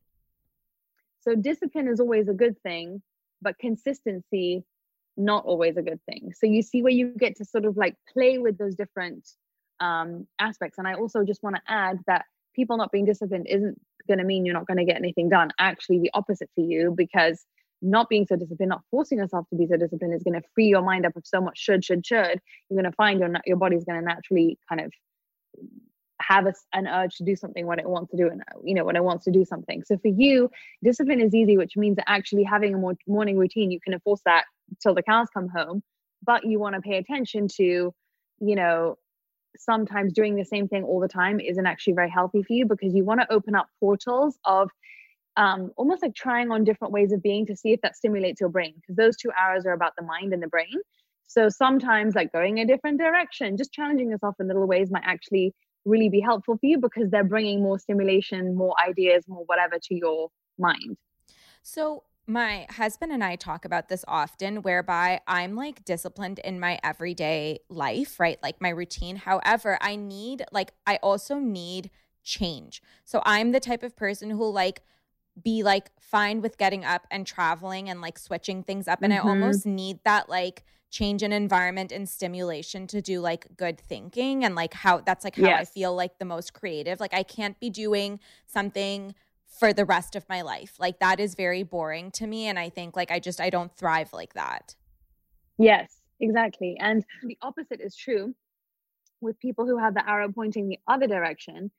[1.22, 3.02] So discipline is always a good thing,
[3.42, 4.64] but consistency
[5.18, 6.32] not always a good thing.
[6.34, 9.28] So you see where you get to sort of like play with those different
[9.80, 10.78] um, aspects.
[10.78, 12.26] And I also just want to add that
[12.56, 15.52] people not being disciplined isn't going to mean you're not going to get anything done.
[15.60, 17.46] Actually, the opposite for you because
[17.82, 20.68] not being so disciplined, not forcing yourself to be so disciplined is going to free
[20.68, 22.42] your mind up of so much should, should, should.
[22.70, 24.92] You're going to find your your body's going to naturally kind of
[26.20, 28.84] have a, an urge to do something when it wants to do it you know
[28.84, 30.50] when it wants to do something so for you
[30.84, 34.22] discipline is easy which means that actually having a more morning routine you can enforce
[34.26, 34.46] that
[34.82, 35.82] till the cows come home
[36.26, 37.94] but you want to pay attention to
[38.40, 38.98] you know
[39.60, 42.94] sometimes doing the same thing all the time isn't actually very healthy for you because
[42.94, 44.70] you want to open up portals of
[45.36, 48.50] um, almost like trying on different ways of being to see if that stimulates your
[48.50, 50.74] brain because those two hours are about the mind and the brain.
[51.28, 55.54] So sometimes like going a different direction just challenging yourself in little ways might actually
[55.86, 59.96] really be helpful for you because they're bringing more stimulation more ideas more whatever to
[59.96, 60.98] your mind.
[61.62, 66.80] So, my husband and I talk about this often, whereby I'm like disciplined in my
[66.84, 68.38] everyday life, right?
[68.44, 69.16] Like my routine.
[69.16, 71.90] However, I need, like, I also need
[72.24, 72.82] change.
[73.06, 74.84] So, I'm the type of person who, like,
[75.44, 79.00] be like fine with getting up and traveling and like switching things up.
[79.04, 79.20] And I Mhm.
[79.20, 84.56] almost need that like change in environment and stimulation to do like good thinking and
[84.56, 87.00] like how that's like how I feel like the most creative.
[87.00, 89.14] Like I can't be doing something
[89.48, 90.76] for the rest of my life.
[90.80, 92.48] Like that is very boring to me.
[92.48, 94.76] And I think like I just I don't thrive like that.
[95.58, 96.78] Yes, exactly.
[96.80, 98.36] And the opposite is true
[99.22, 101.72] with people who have the arrow pointing the other direction.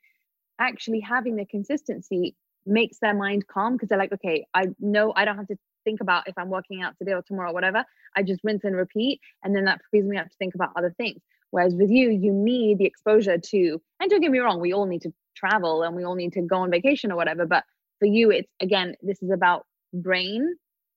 [0.58, 2.34] Actually, having the consistency
[2.66, 6.00] makes their mind calm because they're like, okay, I know I don't have to think
[6.00, 7.84] about if I'm working out today or tomorrow or whatever.
[8.16, 9.20] I just rinse and repeat.
[9.44, 11.20] And then that frees me up to think about other things.
[11.50, 14.86] Whereas with you, you need the exposure to, and don't get me wrong, we all
[14.86, 15.12] need to
[15.42, 17.44] travel and we all need to go on vacation or whatever.
[17.46, 17.64] But
[17.98, 19.60] for you, it's again, this is about
[19.92, 20.42] brain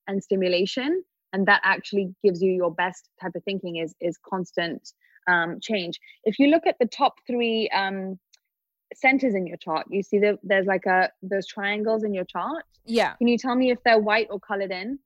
[0.07, 4.81] and stimulation and that actually gives you your best type of thinking is is constant
[5.27, 8.19] um, change if you look at the top three um,
[8.93, 12.65] centers in your chart you see that there's like a those triangles in your chart
[12.85, 13.13] Yeah.
[13.13, 14.99] can you tell me if they're white or colored in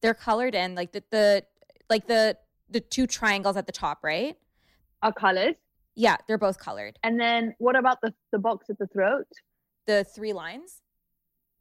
[0.00, 1.44] They're colored in like the the
[1.90, 2.36] like the
[2.70, 4.36] the two triangles at the top, right?
[5.02, 5.56] Are colored.
[5.98, 6.96] Yeah, they're both colored.
[7.02, 9.26] And then what about the the box at the throat?
[9.86, 10.80] The three lines.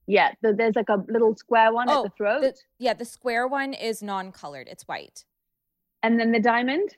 [0.05, 3.03] Yeah, the, there's like a little square one Oh, at the throat, The, yeah, the
[3.03, 4.67] square one is non-colored.
[4.69, 5.25] It's white.
[6.03, 6.95] and then the diamond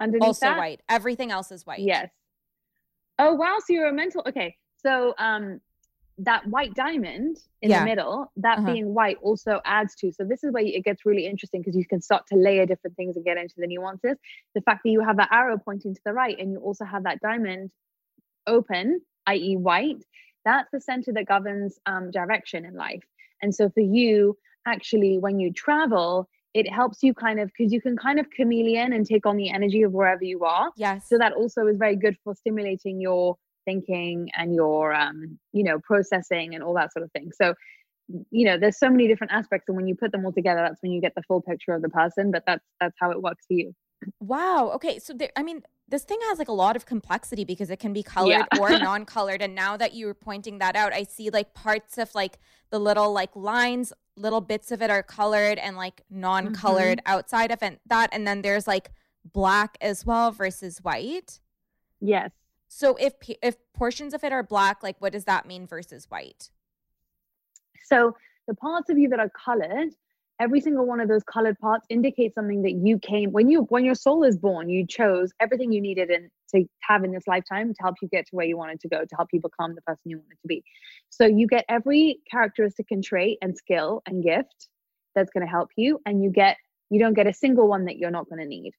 [0.00, 0.58] underneath also that.
[0.58, 0.80] white.
[0.88, 1.78] Everything else is white.
[1.80, 2.10] Yes.
[3.18, 3.56] Oh wow!
[3.64, 4.22] So you're a mental.
[4.26, 5.60] Okay, so um,
[6.18, 7.80] that white diamond in Yeah.
[7.80, 8.66] the middle, that Uh-huh.
[8.72, 10.12] being white, also adds to.
[10.12, 12.96] So this is where it gets really interesting because you can start to layer different
[12.96, 14.16] things and get into the nuances.
[14.54, 17.02] The fact that you have that arrow pointing to the right, and you also have
[17.04, 17.72] that diamond
[18.46, 20.04] open, i.e., white.
[20.44, 23.02] That's the center that governs um, direction in life.
[23.42, 24.36] And so for you,
[24.66, 28.92] actually, when you travel, it helps you kind of because you can kind of chameleon
[28.92, 30.70] and take on the energy of wherever you are.
[30.76, 31.08] Yes.
[31.08, 35.78] So that also is very good for stimulating your thinking and your, um, you know,
[35.80, 37.30] processing and all that sort of thing.
[37.32, 37.54] So,
[38.30, 40.82] you know, there's so many different aspects, and when you put them all together, that's
[40.82, 42.30] when you get the full picture of the person.
[42.30, 43.74] But that's that's how it works for you.
[44.20, 44.70] Wow.
[44.74, 44.98] Okay.
[44.98, 47.92] So there, I mean, this thing has like a lot of complexity because it can
[47.94, 48.60] be colored Yeah.
[48.60, 49.40] or non-colored.
[49.40, 52.38] And now that you were pointing that out, I see like parts of like
[52.70, 57.62] the little like lines, little bits of it are colored and like non-colored outside of
[57.62, 58.10] it, that.
[58.12, 58.90] And then there's like
[59.24, 61.40] black as well versus white.
[62.00, 62.30] Yes.
[62.76, 66.50] So if if portions of it are black, like what does that mean versus white?
[67.84, 68.16] So
[68.48, 69.90] the parts of you that are colored,
[70.40, 73.84] every single one of those colored parts indicates something that you came when you when
[73.84, 77.68] your soul is born, you chose everything you needed and to have in this lifetime
[77.74, 79.82] to help you get to where you wanted to go, to help you become the
[79.82, 80.64] person you wanted to be.
[81.10, 84.68] So you get every characteristic and trait and skill and gift
[85.14, 86.56] that's going to help you, and you get
[86.90, 88.72] you don't get a single one that you're not going to need.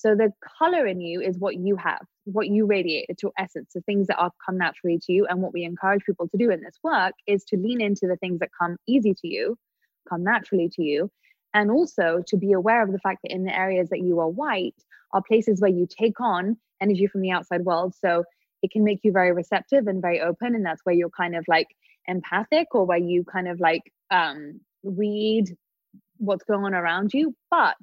[0.00, 3.04] So the color in you is what you have, what you radiate.
[3.10, 5.26] It's your essence, the things that are come naturally to you.
[5.26, 8.16] And what we encourage people to do in this work is to lean into the
[8.16, 9.58] things that come easy to you,
[10.08, 11.10] come naturally to you,
[11.52, 14.28] and also to be aware of the fact that in the areas that you are
[14.28, 14.76] white
[15.12, 17.94] are places where you take on energy from the outside world.
[17.94, 18.24] So
[18.62, 20.54] it can make you very receptive and very open.
[20.54, 21.68] And that's where you're kind of like
[22.08, 25.54] empathic or where you kind of like um, read
[26.16, 27.34] what's going on around you.
[27.50, 27.76] But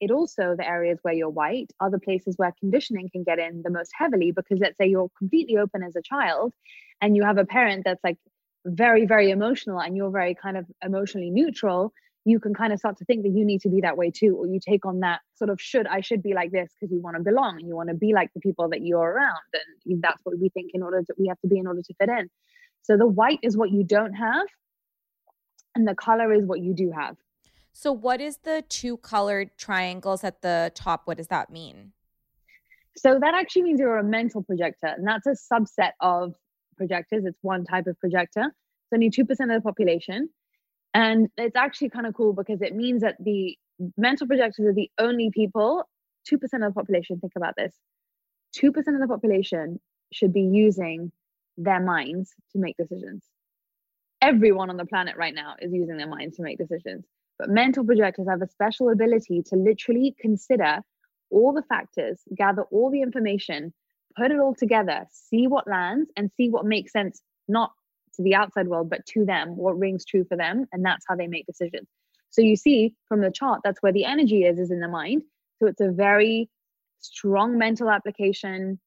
[0.00, 3.62] it also the areas where you're white are the places where conditioning can get in
[3.62, 6.52] the most heavily because let's say you're completely open as a child
[7.00, 8.16] and you have a parent that's like
[8.64, 11.92] very very emotional and you're very kind of emotionally neutral
[12.26, 14.36] you can kind of start to think that you need to be that way too
[14.36, 17.00] or you take on that sort of should i should be like this because you
[17.00, 20.02] want to belong and you want to be like the people that you're around and
[20.02, 22.08] that's what we think in order to we have to be in order to fit
[22.08, 22.28] in.
[22.82, 24.46] So the white is what you don't have
[25.74, 27.16] and the color is what you do have
[27.72, 31.02] So what is the two colored triangles at the top?
[31.06, 31.92] What does that mean?
[32.96, 36.34] So that actually means you're a mental projector, and that's a subset of
[36.76, 37.24] projectors.
[37.24, 38.42] It's one type of projector.
[38.42, 40.28] It's only 2% of the population.
[40.92, 43.56] And it's actually kind of cool because it means that the
[43.96, 45.84] mental projectors are the only people,
[46.30, 47.72] 2% of the population, think about this
[48.56, 49.80] 2% of the population
[50.12, 51.12] should be using
[51.56, 53.24] their minds to make decisions.
[54.20, 57.04] Everyone on the planet right now is using their minds to make decisions.
[57.40, 60.80] But mental projectors have a special ability to literally consider
[61.30, 63.72] all the factors, gather all the information,
[64.14, 67.72] put it all together, see what lands, and see what makes sense, not
[68.16, 70.66] to the outside world, but to them, what rings true for them.
[70.70, 71.88] And that's how they make decisions.
[72.28, 75.22] So you see from the chart, that's where the energy is, is in the mind.
[75.58, 76.50] So it's a very
[76.98, 78.78] strong mental application,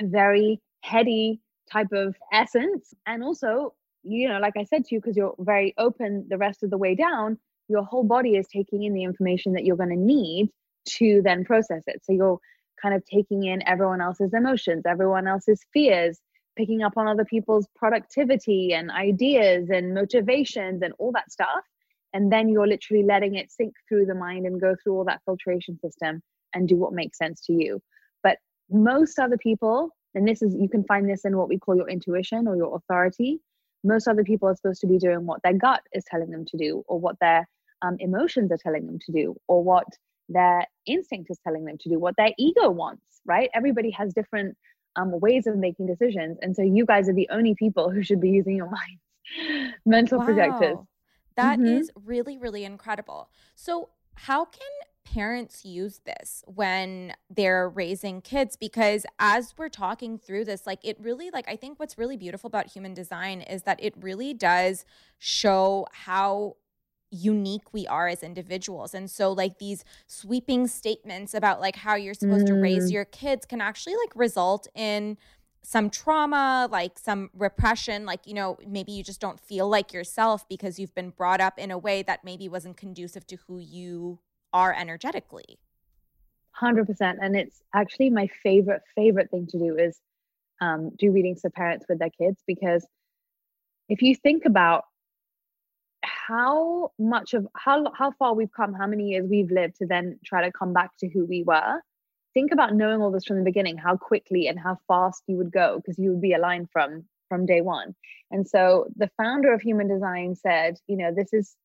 [0.00, 1.40] a very heady
[1.72, 2.94] type of essence.
[3.04, 6.62] And also, you know, like I said to you, because you're very open the rest
[6.62, 7.38] of the way down,
[7.68, 10.50] your whole body is taking in the information that you're going to need
[10.86, 12.00] to then process it.
[12.04, 12.38] So you're
[12.80, 16.20] kind of taking in everyone else's emotions, everyone else's fears,
[16.56, 21.64] picking up on other people's productivity and ideas and motivations and all that stuff.
[22.12, 25.22] And then you're literally letting it sink through the mind and go through all that
[25.24, 27.80] filtration system and do what makes sense to you.
[28.22, 28.38] But
[28.70, 31.88] most other people, and this is, you can find this in what we call your
[31.88, 33.40] intuition or your authority.
[33.84, 36.56] Most other people are supposed to be doing what their gut is telling them to
[36.56, 37.48] do or what their
[37.82, 39.86] um, emotions are telling them to do or what
[40.28, 43.50] their instinct is telling them to do, what their ego wants, right?
[43.54, 44.56] Everybody has different
[44.96, 46.38] um, ways of making decisions.
[46.40, 49.02] And so you guys are the only people who should be using your minds,
[49.84, 50.76] mental projectors.
[50.76, 50.88] Wow.
[51.36, 51.80] That Mhm.
[51.80, 53.28] is really, really incredible.
[53.54, 54.70] So, how can
[55.04, 58.56] parents use this when they're raising kids?
[58.56, 62.48] Because as we're talking through this, like it really, like, I think what's really beautiful
[62.48, 64.84] about human design is that it really does
[65.18, 66.56] show how
[67.10, 68.92] unique we are as individuals.
[68.92, 72.92] And so like these sweeping statements about like how you're supposed to raise Mm.
[72.92, 75.16] your kids can actually like result in
[75.62, 80.46] some trauma, like some repression, like, you know, maybe you just don't feel like yourself
[80.48, 84.18] because you've been brought up in a way that maybe wasn't conducive to who you
[84.54, 85.58] are energetically.
[86.62, 89.98] 100% and it's actually my favorite favorite thing to do is
[90.60, 92.86] um, do readings for parents with their kids because
[93.88, 94.84] if you think about
[96.04, 100.18] how much of how how far we've come how many years we've lived to then
[100.24, 101.80] try to come back to who we were
[102.34, 105.50] think about knowing all this from the beginning how quickly and how fast you would
[105.50, 107.94] go because you would be aligned from from day one
[108.30, 111.56] and so the founder of human design said you know this is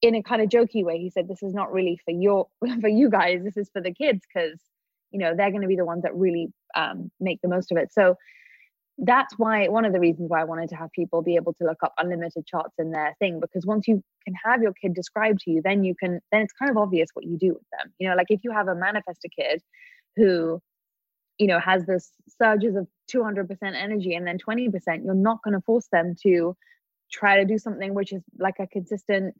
[0.00, 2.48] in a kind of jokey way he said this is not really for your
[2.80, 3.42] for you guys.
[3.44, 4.60] This is for the kids because
[5.10, 7.78] you know they're going to be the ones that really um, make the most of
[7.78, 7.92] it.
[7.92, 8.16] So
[8.98, 11.64] that's why one of the reasons why i wanted to have people be able to
[11.64, 15.40] look up unlimited charts in their thing because once you can have your kid described
[15.40, 17.92] to you then you can then it's kind of obvious what you do with them.
[17.98, 19.62] You know like if you have a manifestor kid
[20.16, 20.60] who
[21.38, 24.70] you know has this surges of 200% energy and then 20%
[25.04, 26.54] you're not going to force them to
[27.10, 29.34] try to do something which is like a consistent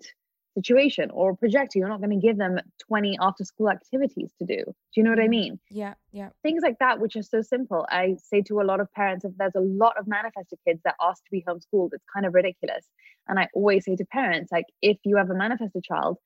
[0.54, 4.62] situation or projector you're not going to give them 20 after school activities to do.
[4.64, 5.30] Do you know what i mm-hmm.
[5.30, 5.60] mean?
[5.70, 6.28] Yeah yeah.
[6.42, 7.86] Things like that which are so simple.
[7.88, 10.94] I say to a lot of parents if there's a lot of manifestor kids that
[11.00, 12.86] ask to be homeschooled it's kind of ridiculous.
[13.28, 16.18] And i always say to parents like if you have a manifestor child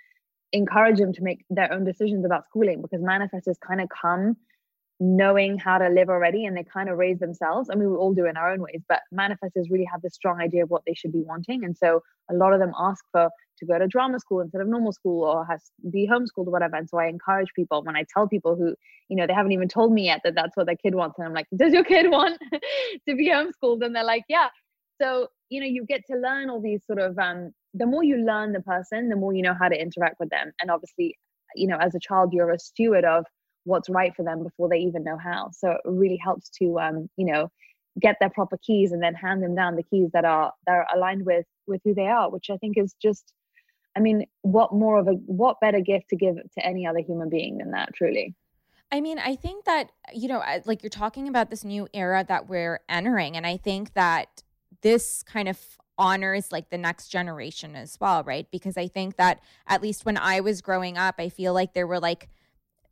[0.53, 4.37] encourage them to make their own decisions about schooling because manifestors kind of come
[4.99, 7.69] knowing how to live already and they kind of raise themselves.
[7.71, 10.41] I mean, we all do in our own ways, but manifestors really have this strong
[10.41, 11.65] idea of what they should be wanting.
[11.65, 13.29] And so a lot of them ask for
[13.59, 16.77] to go to drama school instead of normal school or has be homeschooled or whatever.
[16.77, 18.75] And so I encourage people when I tell people who,
[19.09, 21.19] you know, they haven't even told me yet that that's what their kid wants.
[21.19, 23.85] And I'm like, does your kid want to be homeschooled?
[23.85, 24.49] And they're like, yeah.
[25.01, 28.17] So, you know, you get to learn all these sort of, um, the more you
[28.17, 30.53] learn the person, the more you know how to interact with them.
[30.61, 31.19] And obviously,
[31.55, 33.27] you know, as a child, you're a steward of
[33.67, 35.51] what's right for them before they even know how.
[35.51, 37.51] So it really helps to, um, you know,
[38.01, 40.87] get their proper keys and then hand them down the keys that are that are
[40.95, 43.33] aligned with with who they are, which I think is just
[43.97, 47.29] I mean, what more of a what better gift to give to any other human
[47.29, 48.35] being than that, truly?
[48.93, 52.49] I mean, I think that, you know, like you're talking about this new era that
[52.49, 53.37] we're entering.
[53.37, 54.45] And I think that
[54.83, 55.59] this kind of
[55.99, 58.47] honors like the next generation as well, right?
[58.51, 61.87] Because I think that at least when I was growing up, I feel like there
[61.87, 62.29] were like,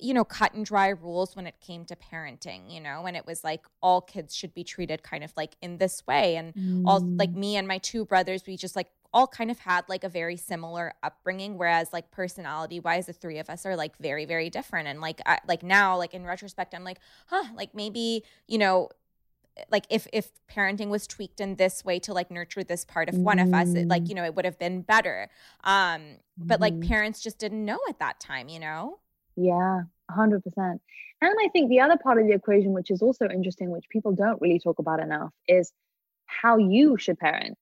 [0.04, 3.26] you know, cut and dry rules when it came to parenting, you know, and it
[3.26, 6.36] was like all kids should be treated kind of like in this way.
[6.36, 6.82] And mm.
[6.86, 7.36] all like mm.
[7.36, 10.36] me and my two brothers, we just like all kind of had like a very
[10.36, 14.88] similar upbringing whereas like personality wise the three of us are like very very different
[14.88, 16.98] and like I, like now like in retrospect i'm like
[17.28, 18.88] huh like maybe you know
[19.70, 23.16] like if if parenting was tweaked in this way to like nurture this part of
[23.16, 23.46] one mm.
[23.46, 24.08] of us it, like mm.
[24.08, 25.28] you know it would have been better
[25.62, 26.88] um but like mm-hmm.
[26.88, 28.98] parents just didn't know at that time you know
[29.36, 30.80] yeah 100% and
[31.22, 34.40] i think the other part of the equation which is also interesting which people don't
[34.40, 35.72] really talk about enough is
[36.26, 37.56] how you should parent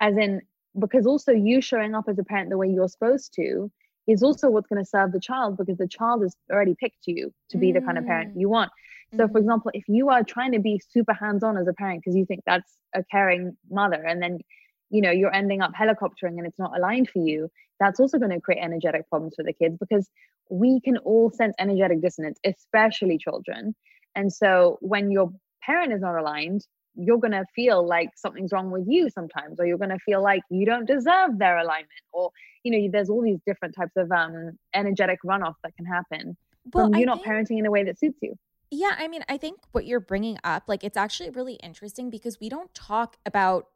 [0.00, 0.40] as in
[0.78, 3.70] because also you showing up as a parent the way you're supposed to
[4.06, 7.32] is also what's going to serve the child because the child has already picked you
[7.50, 7.74] to be mm.
[7.74, 8.70] the kind of parent you want
[9.12, 9.32] so mm-hmm.
[9.32, 12.24] for example if you are trying to be super hands-on as a parent because you
[12.24, 14.38] think that's a caring mother and then
[14.90, 17.48] you know you're ending up helicoptering and it's not aligned for you
[17.80, 20.08] that's also going to create energetic problems for the kids because
[20.50, 23.74] we can all sense energetic dissonance especially children.
[24.14, 25.30] And so when your
[25.62, 26.66] parent is not aligned
[27.00, 30.20] you're going to feel like something's wrong with you sometimes or you're going to feel
[30.20, 32.30] like you don't deserve their alignment or
[32.64, 36.36] you know there's all these different types of um energetic runoff that can happen
[36.72, 38.34] well, you're not think, parenting in a way that suits you.
[38.72, 42.40] Yeah i mean i think what you're bringing up like it's actually really interesting because
[42.40, 43.68] we don't talk about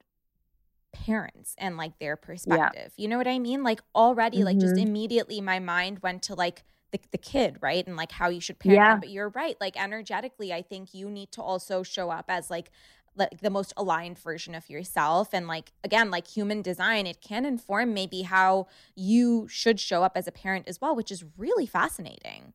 [0.93, 3.03] parents and like their perspective yeah.
[3.03, 4.47] you know what i mean like already mm-hmm.
[4.47, 4.87] like just mm-hmm.
[4.87, 8.59] immediately my mind went to like the, the kid right and like how you should
[8.59, 8.91] parent yeah.
[8.91, 12.51] them but you're right like energetically i think you need to also show up as
[12.51, 12.71] like
[13.17, 17.45] like the most aligned version of yourself and like again like human design it can
[17.45, 21.67] inform maybe how you should show up as a parent as well which is really
[21.67, 22.53] fascinating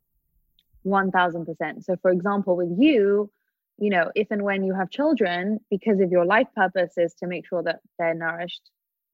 [0.86, 3.30] 1000% so for example with you
[3.78, 7.28] you know if and when you have children because of your life purpose is to
[7.28, 8.72] make sure that they're nourished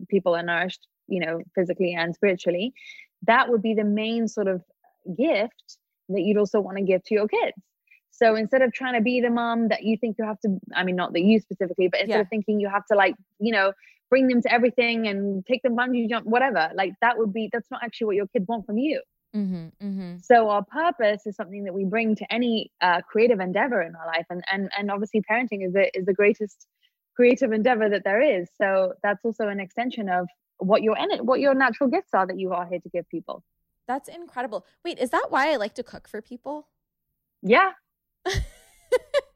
[0.10, 2.74] people are nourished you know physically and spiritually
[3.26, 4.62] that would be the main sort of
[5.18, 5.78] gift
[6.10, 7.58] that you'd also want to give to your kids
[8.14, 10.84] so instead of trying to be the mom that you think you have to, I
[10.84, 12.22] mean, not that you specifically, but instead yeah.
[12.22, 13.74] of thinking you have to like, you know,
[14.12, 17.72] bring them to everything and take them bungee jump, whatever, like that would be, that's
[17.72, 19.02] not actually what your kids want from you.
[19.36, 20.18] Mm-hmm, mm-hmm.
[20.22, 24.06] So our purpose is something that we bring to any uh, creative endeavor in our
[24.06, 26.68] life, and and and obviously parenting is the is the greatest
[27.16, 28.50] creative endeavor that there is.
[28.58, 30.28] So that's also an extension of
[30.58, 33.44] what your what your natural gifts are that you are here to give people.
[33.88, 34.66] That's incredible.
[34.86, 36.68] Wait, is that why I like to cook for people?
[37.42, 37.72] Yeah,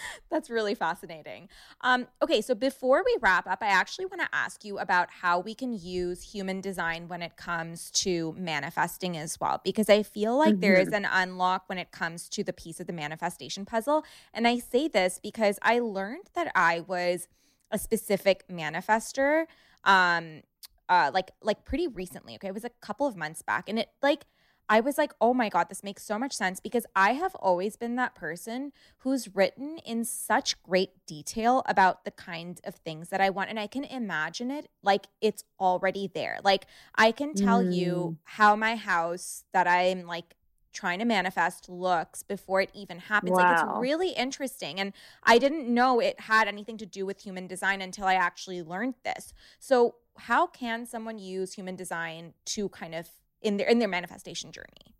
[0.30, 1.48] That's really fascinating.
[1.80, 5.40] Um, okay, so before we wrap up, I actually want to ask you about how
[5.40, 10.36] we can use human design when it comes to manifesting as well, because I feel
[10.36, 10.60] like mm-hmm.
[10.60, 11.04] there is mm-hmm.
[11.04, 14.04] an unlock when it comes to the piece of the manifestation puzzle.
[14.32, 17.28] And I say this because I learned that I was
[17.70, 19.46] a specific manifester,
[19.84, 20.42] um,
[20.88, 22.34] uh, like like pretty recently.
[22.34, 24.26] Okay, it was a couple of months back, and it like
[24.72, 27.76] I was like, oh my God, this makes so much sense because I have always
[27.76, 33.20] been that person who's written in such great detail about the kind of things that
[33.20, 33.50] I want.
[33.50, 36.38] And I can imagine it like it's already there.
[36.42, 36.64] Like
[36.94, 37.74] I can tell mm.
[37.74, 40.36] you how my house that I'm like
[40.72, 43.32] trying to manifest looks before it even happens.
[43.32, 43.42] Wow.
[43.42, 44.80] Like it's really interesting.
[44.80, 48.62] And I didn't know it had anything to do with human design until I actually
[48.62, 49.34] learned this.
[49.58, 53.08] So, how can someone use human design to kind of
[53.42, 54.94] in their in their manifestation journey.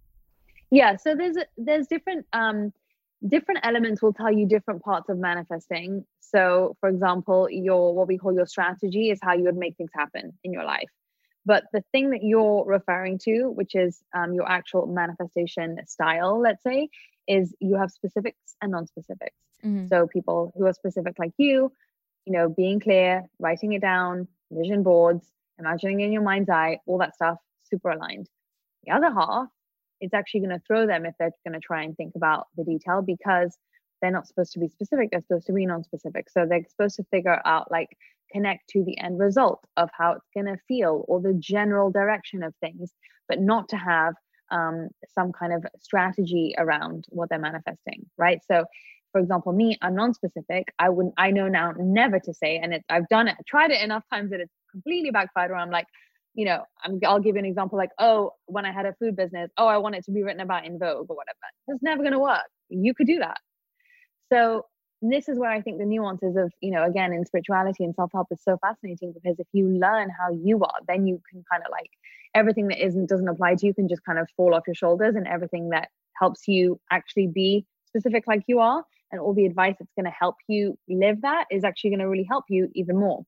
[0.70, 2.72] Yeah so there's there's different um
[3.28, 6.04] different elements will tell you different parts of manifesting.
[6.20, 9.90] So for example your what we call your strategy is how you would make things
[9.94, 10.90] happen in your life.
[11.44, 16.62] But the thing that you're referring to which is um, your actual manifestation style let's
[16.62, 16.88] say
[17.28, 19.36] is you have specifics and non-specifics.
[19.64, 19.86] Mm-hmm.
[19.86, 21.70] so people who are specific like you
[22.24, 25.24] you know being clear writing it down vision boards
[25.58, 27.38] imagining in your mind's eye all that stuff
[27.72, 28.28] super aligned.
[28.84, 29.48] The other half,
[30.00, 32.64] it's actually going to throw them if they're going to try and think about the
[32.64, 33.56] detail because
[34.00, 36.28] they're not supposed to be specific, they're supposed to be non specific.
[36.28, 37.88] So they're supposed to figure out, like,
[38.32, 42.42] connect to the end result of how it's going to feel or the general direction
[42.42, 42.92] of things,
[43.28, 44.14] but not to have
[44.50, 48.40] um, some kind of strategy around what they're manifesting, right?
[48.46, 48.64] So,
[49.12, 50.72] for example, me, I'm non-specific.
[50.78, 51.14] I wouldn't.
[51.18, 54.30] I know now never to say, and it, I've done it, tried it enough times
[54.30, 55.50] that it's completely backfired.
[55.50, 55.86] Where I'm like,
[56.34, 59.16] you know, I'm, I'll give you an example like, oh, when I had a food
[59.16, 61.38] business, oh, I want it to be written about in Vogue or whatever.
[61.68, 62.48] It's never going to work.
[62.68, 63.38] You could do that.
[64.32, 64.64] So
[65.02, 68.10] this is where I think the nuances of, you know, again, in spirituality and self
[68.14, 71.62] help is so fascinating because if you learn how you are, then you can kind
[71.66, 71.90] of like
[72.34, 75.16] everything that isn't doesn't apply to you can just kind of fall off your shoulders,
[75.16, 79.74] and everything that helps you actually be specific like you are, and all the advice
[79.78, 82.96] that's going to help you live that is actually going to really help you even
[82.96, 83.24] more.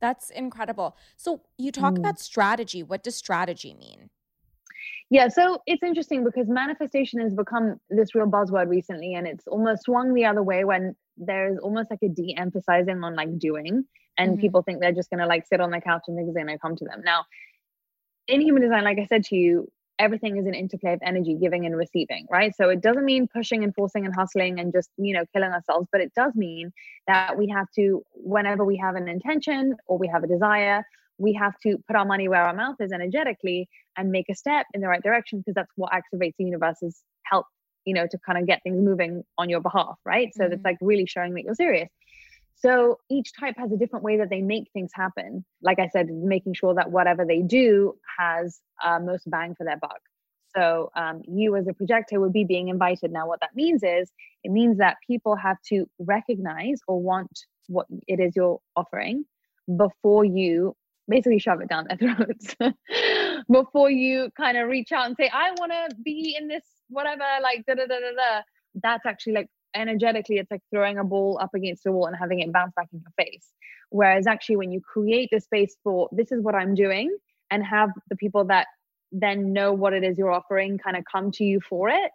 [0.00, 0.96] That's incredible.
[1.16, 1.98] So you talk mm.
[1.98, 2.82] about strategy.
[2.82, 4.10] What does strategy mean?
[5.08, 9.84] Yeah, so it's interesting because manifestation has become this real buzzword recently, and it's almost
[9.84, 13.84] swung the other way when there's almost like a de-emphasizing on like doing,
[14.18, 14.40] and mm-hmm.
[14.40, 16.76] people think they're just gonna like sit on the couch and things are gonna come
[16.76, 17.02] to them.
[17.04, 17.24] Now,
[18.26, 21.66] in human design, like I said to you, everything is an interplay of energy giving
[21.66, 22.54] and receiving right?
[22.56, 25.88] So it doesn't mean pushing and forcing and hustling and just you know killing ourselves
[25.92, 26.72] but it does mean
[27.06, 30.84] that we have to whenever we have an intention or we have a desire
[31.18, 34.66] we have to put our money where our mouth is energetically and make a step
[34.74, 37.46] in the right direction because that's what activates the universe's help
[37.84, 40.32] you know to kind of get things moving on your behalf right?
[40.34, 40.50] So mm-hmm.
[40.50, 41.88] that's like really showing that you're serious
[42.58, 45.44] so each type has a different way that they make things happen.
[45.62, 49.76] Like I said, making sure that whatever they do has uh, most bang for their
[49.76, 50.00] buck.
[50.56, 53.12] So um, you as a projector would be being invited.
[53.12, 54.10] Now, what that means is
[54.42, 57.28] it means that people have to recognize or want
[57.68, 59.26] what it is you're offering
[59.76, 60.74] before you
[61.08, 62.56] basically shove it down their throats.
[63.50, 67.24] before you kind of reach out and say, I want to be in this whatever,
[67.42, 68.42] like da da da da da.
[68.82, 72.40] That's actually like energetically it's like throwing a ball up against the wall and having
[72.40, 73.46] it bounce back in your face.
[73.90, 77.16] Whereas actually when you create the space for this is what i'm doing
[77.50, 78.66] and have the people that
[79.12, 82.10] then know what it is you're offering kind of come to you for it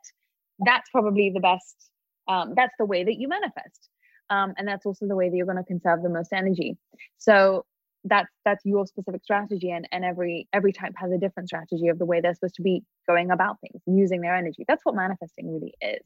[0.66, 1.92] that's probably the best
[2.28, 3.90] um, that's the way that you manifest.
[4.30, 6.78] Um, and that's also the way that you're going to conserve the most energy.
[7.18, 7.66] So
[8.06, 12.00] that's that's your specific strategy and and every every type has a different strategy of
[12.00, 14.66] the way they're supposed to be going about things using their energy.
[14.68, 16.02] That's what manifesting really is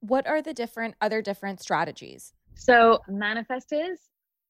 [0.00, 2.32] what are the different other different strategies?
[2.54, 3.96] So manifestors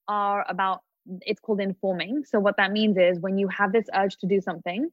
[0.09, 0.83] are about
[1.23, 2.25] it's called informing.
[2.25, 4.91] So what that means is when you have this urge to do something,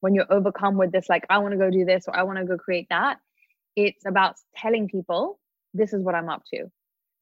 [0.00, 2.38] when you're overcome with this like I want to go do this or I want
[2.38, 3.18] to go create that,
[3.76, 5.38] it's about telling people
[5.72, 6.66] this is what I'm up to.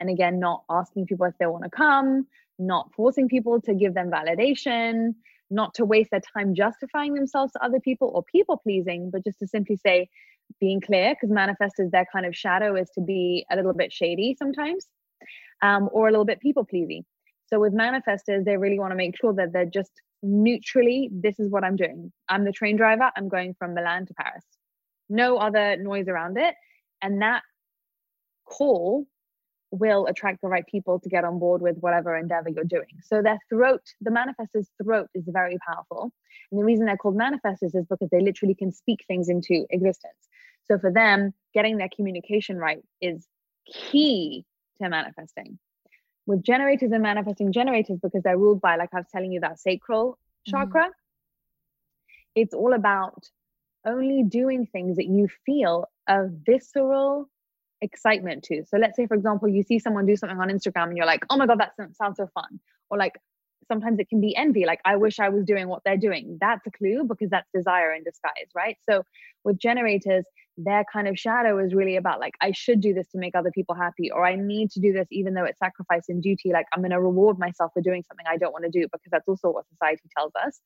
[0.01, 2.27] And again, not asking people if they want to come,
[2.59, 5.15] not forcing people to give them validation,
[5.51, 9.39] not to waste their time justifying themselves to other people or people pleasing, but just
[9.39, 10.09] to simply say,
[10.61, 14.37] being clear because manifestors their kind of shadow is to be a little bit shady
[14.39, 14.87] sometimes
[15.63, 17.05] um, or a little bit people pleasing.
[17.47, 19.93] So with manifestors they really want to make sure that they're just
[20.23, 22.13] neutrally this is what i'm doing.
[22.29, 23.11] I'm the train driver.
[23.17, 24.45] I'm going from milan to paris.
[25.09, 26.55] No other noise around it.
[27.03, 27.43] And that
[28.45, 29.07] call
[29.73, 33.01] will attract the right people to get on board with whatever endeavor you're doing.
[33.03, 36.13] So their throat, the manifestor's throat is very powerful.
[36.51, 40.29] And the reason they're called manifestors is because they literally can speak things into existence.
[40.71, 43.27] So for them, getting their communication right is
[43.67, 44.45] key
[44.81, 45.59] to manifesting.
[46.27, 49.59] With generators and manifesting generators, because they're ruled by, like I was telling you, that
[49.59, 50.51] sacral mm-hmm.
[50.51, 50.91] chakra,
[52.35, 53.25] it's all about
[53.85, 57.29] only doing things that you feel a visceral
[57.83, 58.65] excitement to.
[58.67, 61.25] So let's say, for example, you see someone do something on Instagram and you're like,
[61.29, 62.61] oh my God, that sounds so fun.
[62.91, 63.15] Or like,
[63.69, 66.67] sometimes it can be envy like i wish i was doing what they're doing that's
[66.67, 69.03] a clue because that's desire in disguise right so
[69.45, 70.25] with generators
[70.59, 73.51] their kind of shadow is really about like i should do this to make other
[73.53, 76.67] people happy or i need to do this even though it's sacrifice and duty like
[76.75, 79.29] i'm going to reward myself for doing something i don't want to do because that's
[79.29, 80.61] also what society tells us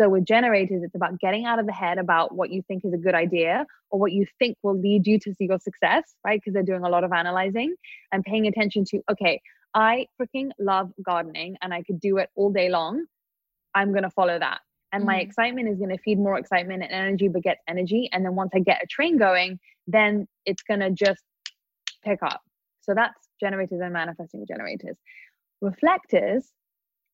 [0.00, 2.92] so with generators it's about getting out of the head about what you think is
[2.92, 6.40] a good idea or what you think will lead you to see your success right
[6.40, 7.74] because they're doing a lot of analyzing
[8.12, 9.40] and paying attention to okay
[9.74, 13.04] I freaking love gardening and I could do it all day long.
[13.74, 14.60] I'm going to follow that.
[14.92, 18.08] And mm my excitement is going to feed more excitement and energy begets energy.
[18.12, 21.22] And then once I get a train going, then it's going to just
[22.04, 22.40] pick up.
[22.80, 24.96] So that's generators and manifesting generators.
[25.60, 26.50] Reflectors,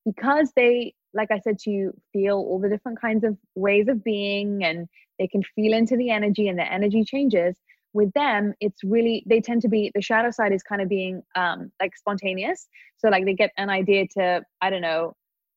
[0.05, 4.03] because they, like I said to you, feel all the different kinds of ways of
[4.05, 4.89] being and
[5.19, 7.57] they can feel into the energy and the energy changes,
[7.95, 11.23] with them it's really they tend to be the shadow side is kind of being
[11.37, 12.69] um like spontaneous.
[12.99, 15.15] So like they get an idea to i don't know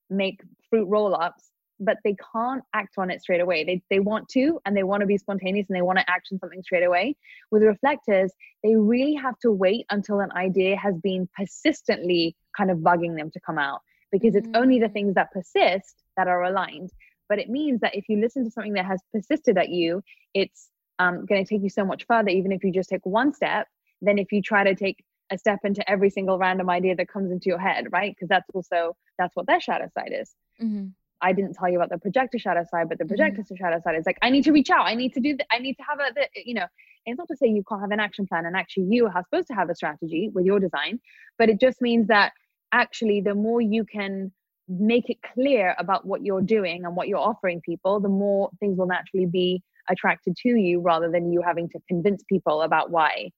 [0.10, 0.40] make
[0.70, 3.64] fruit roll ups but they can't act on it straight away.
[3.64, 6.40] They they want to and they want to be spontaneous and they want to action
[6.40, 7.16] something straight away.
[7.52, 8.32] With reflectors
[8.64, 13.30] they really have to wait until an idea has been persistently kind of bugging them
[13.32, 13.82] to come out
[14.12, 14.62] because it's mm-hmm.
[14.62, 14.94] only the mm.
[14.94, 16.92] things that persist that are aligned
[17.30, 20.02] but it means that if you listen to something that has persisted at you
[20.34, 23.34] it's um, going to take you so much further, even if you just take one
[23.34, 23.68] step,
[24.02, 27.32] than if you try to take a step into every single random idea that comes
[27.32, 28.16] into your head, right?
[28.16, 30.34] Because that's also that's what their shadow side is.
[30.62, 30.88] Mm-hmm.
[31.20, 33.56] I didn't tell you about the projector shadow side, but the projector mm-hmm.
[33.56, 34.86] shadow side is like I need to reach out.
[34.86, 35.48] I need to do that.
[35.52, 36.68] I need to have a, the, you know.
[37.06, 39.48] It's not to say you can't have an action plan, and actually you are supposed
[39.48, 41.00] to have a strategy with your design,
[41.38, 42.34] but it just means that
[42.72, 44.32] actually the more you can
[44.68, 48.78] make it clear about what you're doing and what you're offering people, the more things
[48.78, 53.30] will naturally be attracted to you rather than you having to convince people about why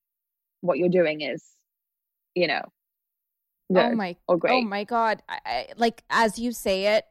[0.61, 1.43] what you're doing is
[2.36, 2.61] you know
[3.75, 4.53] oh my or oh great.
[4.53, 5.21] oh my god.
[5.30, 7.05] I, I, like as you say it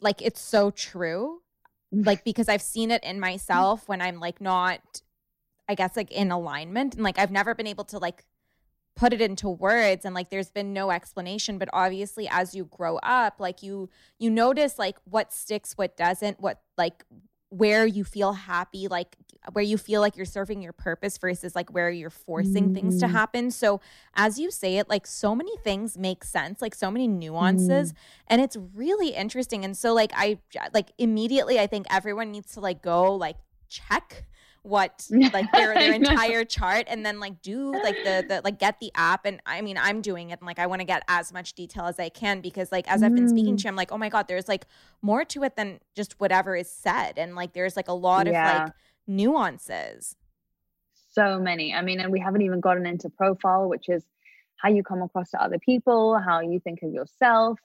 [0.00, 1.40] like it's so true.
[1.90, 5.02] Like because i've seen it in myself when i'm like not
[5.68, 6.94] i guess like in alignment.
[6.94, 8.24] And like i've never been able to like
[8.94, 12.98] put it into words and like there's been no explanation but obviously as you grow
[12.98, 13.88] up like you
[14.18, 17.04] you notice like what sticks what doesn't what like
[17.52, 19.14] where you feel happy, like
[19.52, 22.74] where you feel like you're serving your purpose versus like where you're forcing mm.
[22.74, 23.10] things to mm.
[23.10, 23.50] happen.
[23.50, 23.82] So
[24.14, 27.96] as you say it, like so many things make sense, like so many nuances, mm.
[28.28, 29.66] and it's really interesting.
[29.66, 30.38] And so like I
[30.72, 33.36] like immediately I think everyone needs to like go like
[33.68, 34.24] check
[34.62, 38.78] what like their their entire chart and then like do like the the like get
[38.80, 41.32] the app and I mean I'm doing it and like I want to get as
[41.32, 43.70] much detail as I can because like as I've been speaking to you mm.
[43.70, 44.66] I'm like oh my god there's like
[45.00, 47.14] more to it than just whatever is said.
[47.16, 48.54] And like there's like a lot yeah.
[48.54, 48.72] of like
[49.06, 50.16] nuances.
[51.10, 51.74] So many.
[51.74, 54.04] I mean and we haven't even gotten into profile which is
[54.56, 57.58] how you come across to other people how you think of yourself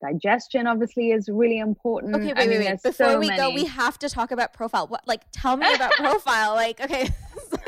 [0.00, 2.14] digestion obviously is really important.
[2.14, 2.82] Okay, wait, I mean, wait, wait.
[2.82, 3.40] Before so we many.
[3.40, 4.86] go, we have to talk about profile.
[4.86, 6.54] What like tell me about profile.
[6.54, 7.08] Like, okay,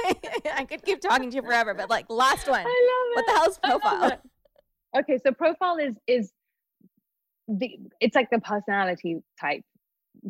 [0.55, 2.65] I could keep talking to you forever, but like last one.
[3.15, 4.19] What the hell is profile?
[4.99, 6.33] Okay, so profile is is
[7.49, 9.63] the it's like the personality type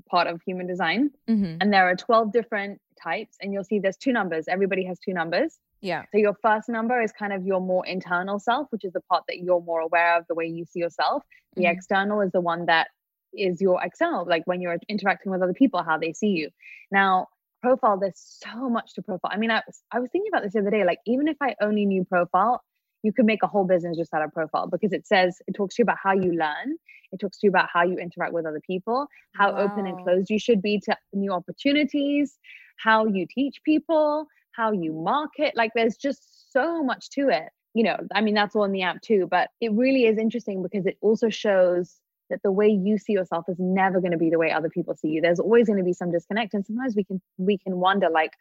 [0.09, 1.11] part of human design.
[1.29, 1.59] Mm-hmm.
[1.61, 4.47] And there are 12 different types, and you'll see there's two numbers.
[4.49, 5.59] Everybody has two numbers.
[5.83, 6.05] Yeah.
[6.13, 9.25] So your first number is kind of your more internal self, which is the part
[9.29, 11.25] that you're more aware of the way you see yourself.
[11.57, 11.73] The mm-hmm.
[11.73, 12.89] external is the one that
[13.35, 16.51] is your external, like when you're interacting with other people, how they see you.
[16.91, 17.27] Now,
[17.63, 19.31] profile, there's so much to profile.
[19.35, 20.85] I mean, I, I was thinking about this the other day.
[20.85, 22.63] Like, even if I only knew profile,
[23.03, 25.75] you could make a whole business just out of profile because it says it talks
[25.75, 26.77] to you about how you learn
[27.13, 29.63] it talks to you about how you interact with other people how wow.
[29.63, 32.39] open and closed you should be to new opportunities
[32.79, 35.57] how you teach people how you market.
[35.57, 37.49] Like there's just so much to it.
[37.75, 40.63] You know, I mean, that's all in the app too, but it really is interesting
[40.63, 41.97] because it also shows
[42.29, 44.95] that the way you see yourself is never going to be the way other people
[44.95, 45.21] see you.
[45.21, 46.55] There's always going to be some disconnect.
[46.55, 48.33] And sometimes we can we can wonder like,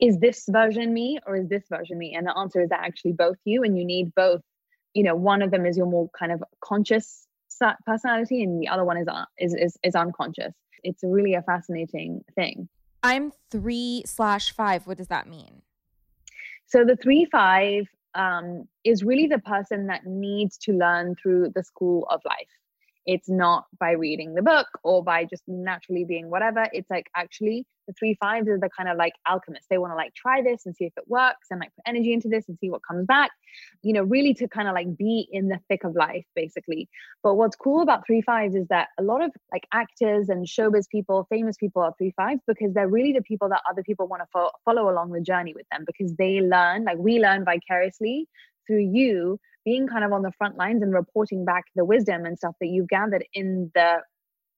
[0.00, 2.14] is this version me or is this version me?
[2.14, 4.40] And the answer is that actually both you and you need both.
[4.94, 7.26] You know, one of them is your more kind of conscious
[7.84, 10.54] personality and the other one is uh, is is, is unconscious.
[10.84, 12.68] It's really a fascinating thing.
[13.02, 14.86] I'm three slash five.
[14.86, 15.62] What does that mean?
[16.66, 21.62] So the three five um, is really the person that needs to learn through the
[21.62, 22.48] school of life.
[23.08, 26.68] It's not by reading the book or by just naturally being whatever.
[26.74, 29.66] It's like actually the three fives are the kind of like alchemists.
[29.70, 32.12] They want to like try this and see if it works and like put energy
[32.12, 33.30] into this and see what comes back,
[33.82, 36.86] you know, really to kind of like be in the thick of life, basically.
[37.22, 40.86] But what's cool about three fives is that a lot of like actors and showbiz
[40.86, 44.20] people, famous people are three fives because they're really the people that other people want
[44.20, 48.28] to fo- follow along the journey with them because they learn, like we learn vicariously
[48.66, 52.38] through you being kind of on the front lines and reporting back the wisdom and
[52.38, 53.98] stuff that you've gathered in the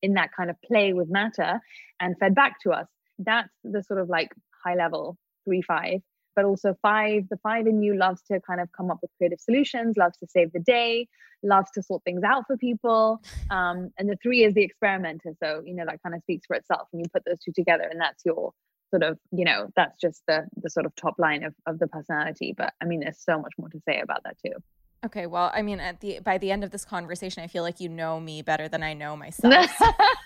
[0.03, 1.61] in that kind of play with matter
[1.99, 2.87] and fed back to us.
[3.19, 4.31] That's the sort of like
[4.65, 6.01] high level three five
[6.37, 9.41] but also five the five in you loves to kind of come up with creative
[9.41, 11.09] solutions loves to save the day
[11.43, 15.63] loves to sort things out for people um, and the three is the experimenter so
[15.65, 18.01] you know that kind of speaks for itself and you put those two together and
[18.01, 18.53] that's your
[18.91, 21.87] sort of you know that's just the the sort of top line of, of the
[21.87, 22.55] personality.
[22.57, 24.55] But i mean there's so much more to say about that too
[25.03, 27.80] Okay, well, I mean, at the by the end of this conversation, I feel like
[27.80, 29.70] you know me better than I know myself.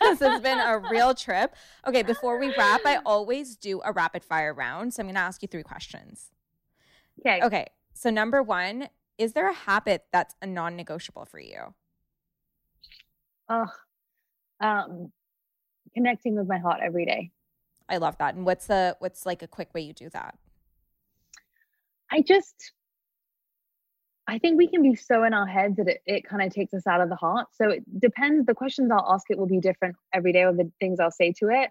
[0.00, 1.54] this has been a real trip.
[1.86, 5.20] Okay, before we wrap, I always do a rapid fire round, so I'm going to
[5.20, 6.30] ask you three questions.
[7.20, 7.40] Okay.
[7.42, 7.66] Okay.
[7.92, 11.74] So number one, is there a habit that's a non-negotiable for you?
[13.48, 13.66] Oh,
[14.60, 15.12] um,
[15.94, 17.30] connecting with my heart every day.
[17.88, 18.34] I love that.
[18.34, 20.36] And what's the what's like a quick way you do that?
[22.10, 22.72] I just
[24.26, 26.72] I think we can be so in our heads that it, it kind of takes
[26.72, 27.48] us out of the heart.
[27.52, 28.46] So it depends.
[28.46, 31.32] The questions I'll ask it will be different every day, or the things I'll say
[31.40, 31.70] to it.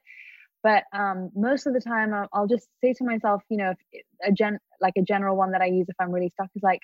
[0.61, 3.73] But um, most of the time, I'll, I'll just say to myself, you know,
[4.23, 6.81] a gen like a general one that I use if I'm really stuck is like,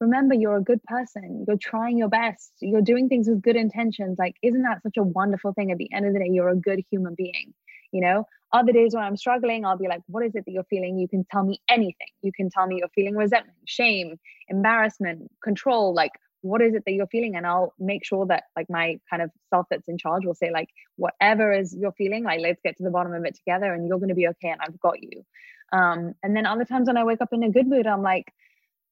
[0.00, 1.44] remember, you're a good person.
[1.46, 2.52] You're trying your best.
[2.60, 4.18] You're doing things with good intentions.
[4.18, 5.70] Like, isn't that such a wonderful thing?
[5.70, 7.52] At the end of the day, you're a good human being.
[7.92, 10.64] You know, other days when I'm struggling, I'll be like, what is it that you're
[10.64, 10.98] feeling?
[10.98, 12.08] You can tell me anything.
[12.22, 14.18] You can tell me you're feeling resentment, shame,
[14.48, 15.94] embarrassment, control.
[15.94, 16.12] Like,
[16.42, 17.36] what is it that you're feeling?
[17.36, 20.50] And I'll make sure that, like, my kind of self that's in charge will say,
[20.50, 23.86] like, whatever is you're feeling, like, let's get to the bottom of it together and
[23.86, 24.48] you're going to be okay.
[24.48, 25.24] And I've got you.
[25.72, 28.32] Um, and then other times when I wake up in a good mood, I'm like,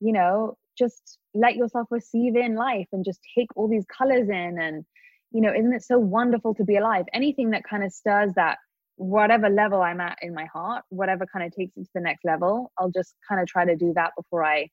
[0.00, 4.58] you know, just let yourself receive in life and just take all these colors in.
[4.60, 4.84] And,
[5.32, 7.06] you know, isn't it so wonderful to be alive?
[7.12, 8.58] Anything that kind of stirs that
[8.98, 12.24] whatever level I'm at in my heart, whatever kind of takes it to the next
[12.24, 14.68] level, I'll just kind of try to do that before I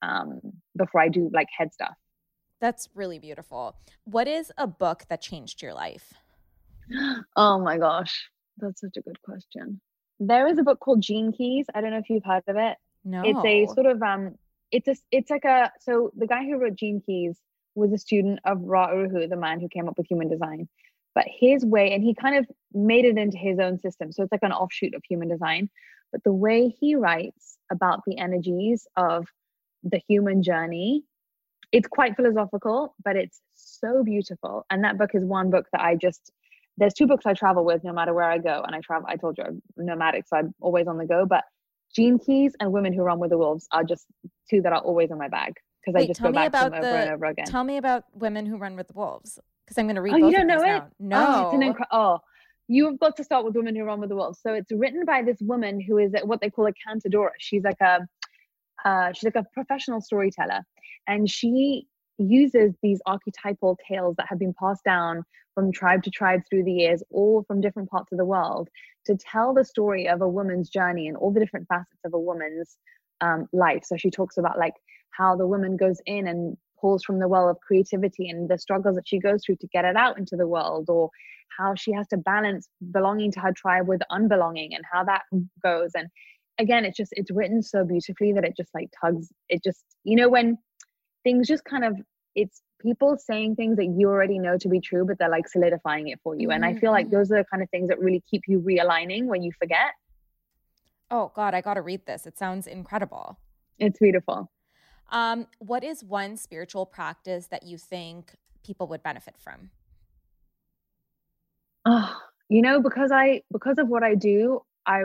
[0.00, 0.40] um
[0.76, 1.94] before I do like head stuff.
[2.60, 3.76] That's really beautiful.
[4.04, 6.14] What is a book that changed your life?
[7.36, 8.28] Oh my gosh,
[8.58, 9.80] that's such a good question.
[10.18, 11.66] There is a book called Gene Keys.
[11.74, 12.76] I don't know if you've heard of it.
[13.04, 13.22] No.
[13.24, 14.34] It's a sort of um
[14.70, 17.38] it's a it's like a so the guy who wrote Gene Keys
[17.74, 20.68] was a student of Ra Uru Hu, the man who came up with human design
[21.14, 24.12] but his way and he kind of made it into his own system.
[24.12, 25.70] So it's like an offshoot of human design.
[26.10, 29.26] But the way he writes about the energies of
[29.82, 31.04] the human journey
[31.72, 34.66] it's quite philosophical but it's so beautiful.
[34.70, 36.30] And that book is one book that i just
[36.76, 38.62] there's two books i travel with no matter where i go.
[38.64, 41.26] And i travel i told you i'm nomadic so i'm always on the go.
[41.26, 41.44] But
[41.94, 44.06] gene keys and women who run with the wolves are just
[44.48, 46.80] two that are always in my bag because i just go back to them over
[46.80, 47.46] the, and over again.
[47.46, 49.38] tell me about women who run with the wolves
[49.72, 50.14] because I'm going to read.
[50.14, 50.64] Oh, you don't know it?
[50.64, 50.88] Now.
[50.98, 51.26] No.
[51.26, 52.20] Oh, it's an incre- oh,
[52.68, 54.40] you've got to start with Women Who Run with the Wolves.
[54.42, 57.30] So it's written by this woman who is what they call a cantadora.
[57.38, 58.00] She's like a
[58.84, 60.60] uh, she's like a professional storyteller,
[61.06, 61.86] and she
[62.18, 66.72] uses these archetypal tales that have been passed down from tribe to tribe through the
[66.72, 68.68] years, all from different parts of the world,
[69.06, 72.18] to tell the story of a woman's journey and all the different facets of a
[72.18, 72.76] woman's
[73.20, 73.84] um, life.
[73.84, 74.74] So she talks about like
[75.10, 78.96] how the woman goes in and pulls from the well of creativity and the struggles
[78.96, 81.08] that she goes through to get it out into the world or
[81.58, 85.22] how she has to balance belonging to her tribe with unbelonging and how that
[85.62, 86.08] goes and
[86.58, 90.16] again it's just it's written so beautifully that it just like tugs it just you
[90.16, 90.58] know when
[91.24, 91.94] things just kind of
[92.34, 96.08] it's people saying things that you already know to be true but they're like solidifying
[96.08, 97.16] it for you and i feel like Mm-hmm.
[97.16, 99.92] those are the kind of things that really keep you realigning when you forget
[101.10, 102.26] Oh God, I got to read this.
[102.26, 103.38] It sounds incredible.
[103.78, 104.50] it's beautiful
[105.12, 108.34] Um, what is one spiritual practice that you think
[108.64, 109.70] people would benefit from?
[111.84, 112.16] oh
[112.48, 115.02] you know because i because of what i do i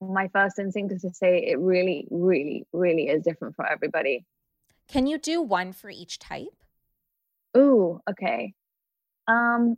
[0.00, 4.24] my first instinct is to say it really really really is different for everybody
[4.88, 6.64] Can you do one for each type?
[7.56, 8.54] Ooh, okay.
[9.26, 9.76] Um,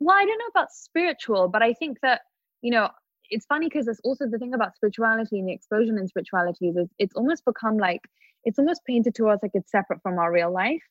[0.00, 2.22] well, I don't know about spiritual, but I think that,
[2.62, 2.90] you know,
[3.30, 6.88] it's funny because there's also the thing about spirituality and the explosion in spiritualities is
[6.98, 8.00] it's almost become like
[8.44, 10.82] it's almost painted to us like it's separate from our real life.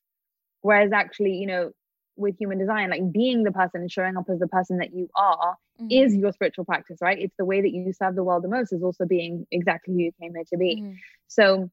[0.61, 1.71] Whereas actually, you know,
[2.15, 5.09] with human design, like being the person and showing up as the person that you
[5.15, 5.87] are Mhm.
[5.89, 7.17] is your spiritual practice, right?
[7.17, 10.01] It's the way that you serve the world the most is also being exactly who
[10.01, 10.81] you came here to be.
[10.81, 10.95] Mhm.
[11.27, 11.69] So,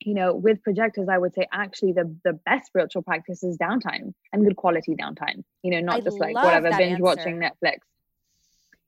[0.00, 4.12] you know, with projectors, I would say actually the the best spiritual practice is downtime
[4.32, 5.44] and good quality downtime.
[5.62, 7.02] You know, not I just like whatever binge answer.
[7.02, 7.78] watching Netflix.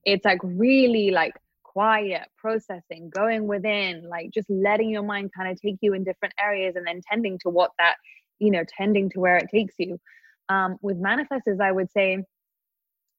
[0.04, 1.34] It's like really like
[1.72, 6.34] quiet, processing, going within, like just letting your mind kind of take you in different
[6.38, 7.96] areas and then tending to what that,
[8.38, 9.98] you know, tending to where it takes you.
[10.48, 12.24] Um, with manifestors, I would say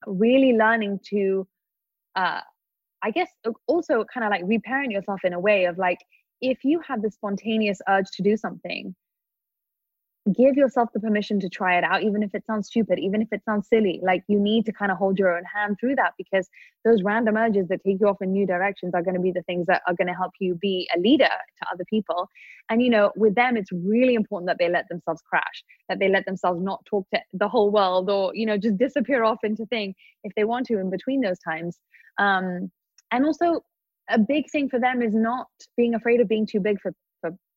[0.08, 1.48] really learning to
[2.16, 2.42] uh
[3.04, 3.30] I guess
[3.68, 6.00] also kind of like reparent yourself in a way of like
[6.42, 8.96] if you have the spontaneous urge to do something,
[10.36, 13.28] give yourself the permission to try it out, even if it sounds stupid, even if
[13.32, 14.00] it sounds silly.
[14.04, 16.48] Like you need to kind of hold your own hand through that because
[16.86, 19.42] those random urges that take you off in new directions are going to be the
[19.44, 22.30] things that are going to help you be a leader to other people.
[22.70, 26.08] And, you know, with them, it's really important that they let themselves crash, that they
[26.08, 29.66] let themselves not talk to the whole world or, you know, just disappear off into
[29.66, 31.80] thing if they want to in between those times.
[32.20, 32.72] Um,
[33.12, 33.64] and also,
[34.10, 36.94] a big thing for them is not being afraid of being too big for,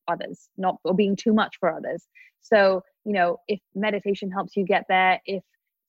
[0.07, 2.05] others, not or being too much for others.
[2.41, 5.43] So, you know, if meditation helps you get there, if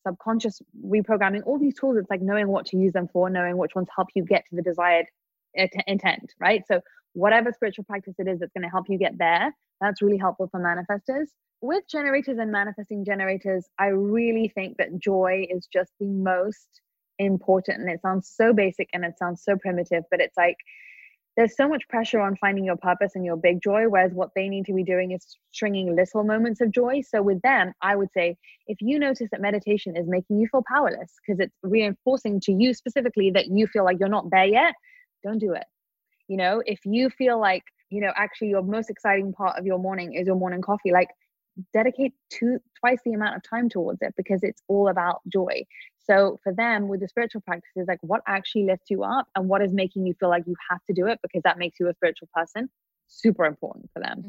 [0.06, 3.74] subconscious reprogramming, all these tools, it's like knowing what to use them for, knowing which
[3.74, 5.06] ones help you get to the desired
[5.55, 6.62] intent, right?
[6.66, 6.80] So,
[7.12, 10.48] whatever spiritual practice it is that's going to help you get there, that's really helpful
[10.51, 11.26] for manifestors.
[11.62, 16.68] With generators and manifesting generators, I really think that joy is just the most
[17.18, 17.80] important.
[17.80, 20.56] And it sounds so basic and it sounds so primitive, but it's like
[21.37, 24.49] there's so much pressure on finding your purpose and your big joy, whereas what they
[24.49, 27.03] need to be doing is stringing little moments of joy.
[27.07, 28.37] So with them, I would say
[28.67, 32.73] if you notice that meditation is making you feel powerless because it's reinforcing to you
[32.73, 34.75] specifically that you feel like you're not there yet,
[35.23, 35.65] don't do it.
[36.29, 39.79] You know, if you feel like, you know, actually your most exciting part of your
[39.79, 41.09] morning is your morning coffee, like
[41.73, 45.65] dedicate two twice the amount of time towards it because it's all about joy.
[45.99, 49.62] So for them with the spiritual practices like what actually lifts you up and what
[49.62, 51.95] is making you feel like you have to do it because that makes you a
[51.95, 52.69] spiritual person
[53.09, 54.23] super important for them.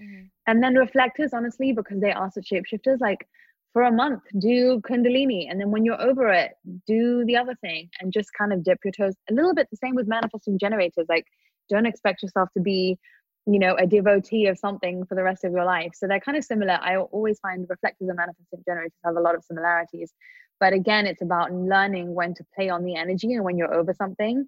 [0.00, 0.24] Mm-hmm.
[0.46, 3.26] and then reflectors honestly because they are such shapeshifters like
[3.72, 5.46] for a month do kundalini.
[5.50, 6.52] And then when you're over it
[6.86, 9.76] do the other thing and just kind of dip your toes a little bit the
[9.76, 11.06] same with manifesting generators.
[11.08, 11.26] Like
[11.68, 12.98] don't expect yourself to be
[13.46, 15.92] you know a devotee of something for the rest of your life.
[15.94, 16.78] So they're kind of similar.
[16.80, 20.12] I always find reflectors and manifesting generators have a lot of similarities.
[20.60, 23.94] But again it's about learning when to play on the energy and when you're over
[23.94, 24.46] something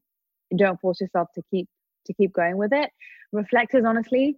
[0.56, 1.68] don't force yourself to keep
[2.06, 2.90] to keep going with it.
[3.32, 4.36] Reflectors honestly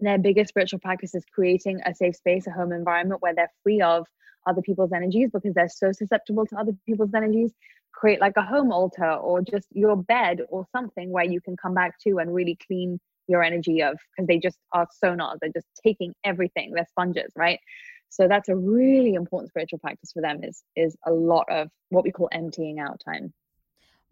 [0.00, 3.80] their biggest spiritual practice is creating a safe space a home environment where they're free
[3.80, 4.06] of
[4.46, 7.52] other people's energies because they're so susceptible to other people's energies.
[7.92, 11.74] Create like a home altar or just your bed or something where you can come
[11.74, 12.98] back to and really clean
[13.30, 17.60] your energy of because they just are sonars they're just taking everything they're sponges right
[18.08, 22.04] so that's a really important spiritual practice for them is is a lot of what
[22.04, 23.32] we call emptying out time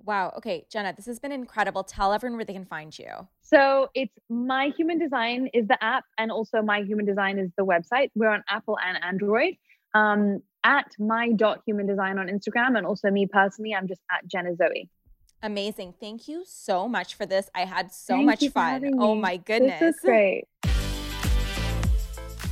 [0.05, 0.32] Wow.
[0.39, 1.82] Okay, Jenna, this has been incredible.
[1.82, 3.12] Tell everyone where they can find you.
[3.43, 7.65] so it's my human design is the app and also my human design is the
[7.65, 9.55] website we're on apple and android
[9.95, 14.20] um at my dot human design on instagram and also me personally i'm just at
[14.32, 14.89] jenna zoe
[15.43, 15.94] Amazing.
[16.01, 17.48] Thank you so much for this.
[17.55, 18.94] I had so Thank much fun.
[18.98, 19.78] Oh my goodness.
[19.78, 20.48] this is great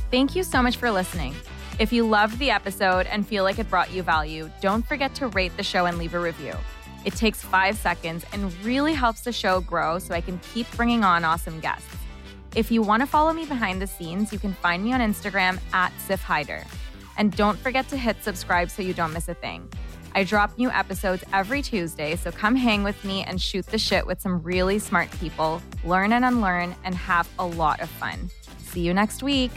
[0.09, 1.35] Thank you so much for listening.
[1.79, 5.27] If you loved the episode and feel like it brought you value, don't forget to
[5.27, 6.53] rate the show and leave a review.
[7.03, 11.03] It takes five seconds and really helps the show grow so I can keep bringing
[11.03, 11.93] on awesome guests.
[12.55, 15.59] If you want to follow me behind the scenes, you can find me on Instagram
[15.73, 16.65] at Siff Haider.
[17.17, 19.69] And don't forget to hit subscribe so you don't miss a thing.
[20.17, 24.07] I drop new episodes every Tuesday, so come hang with me and shoot the shit
[24.07, 28.31] with some really smart people, learn and unlearn, and have a lot of fun.
[28.57, 29.51] See you next week.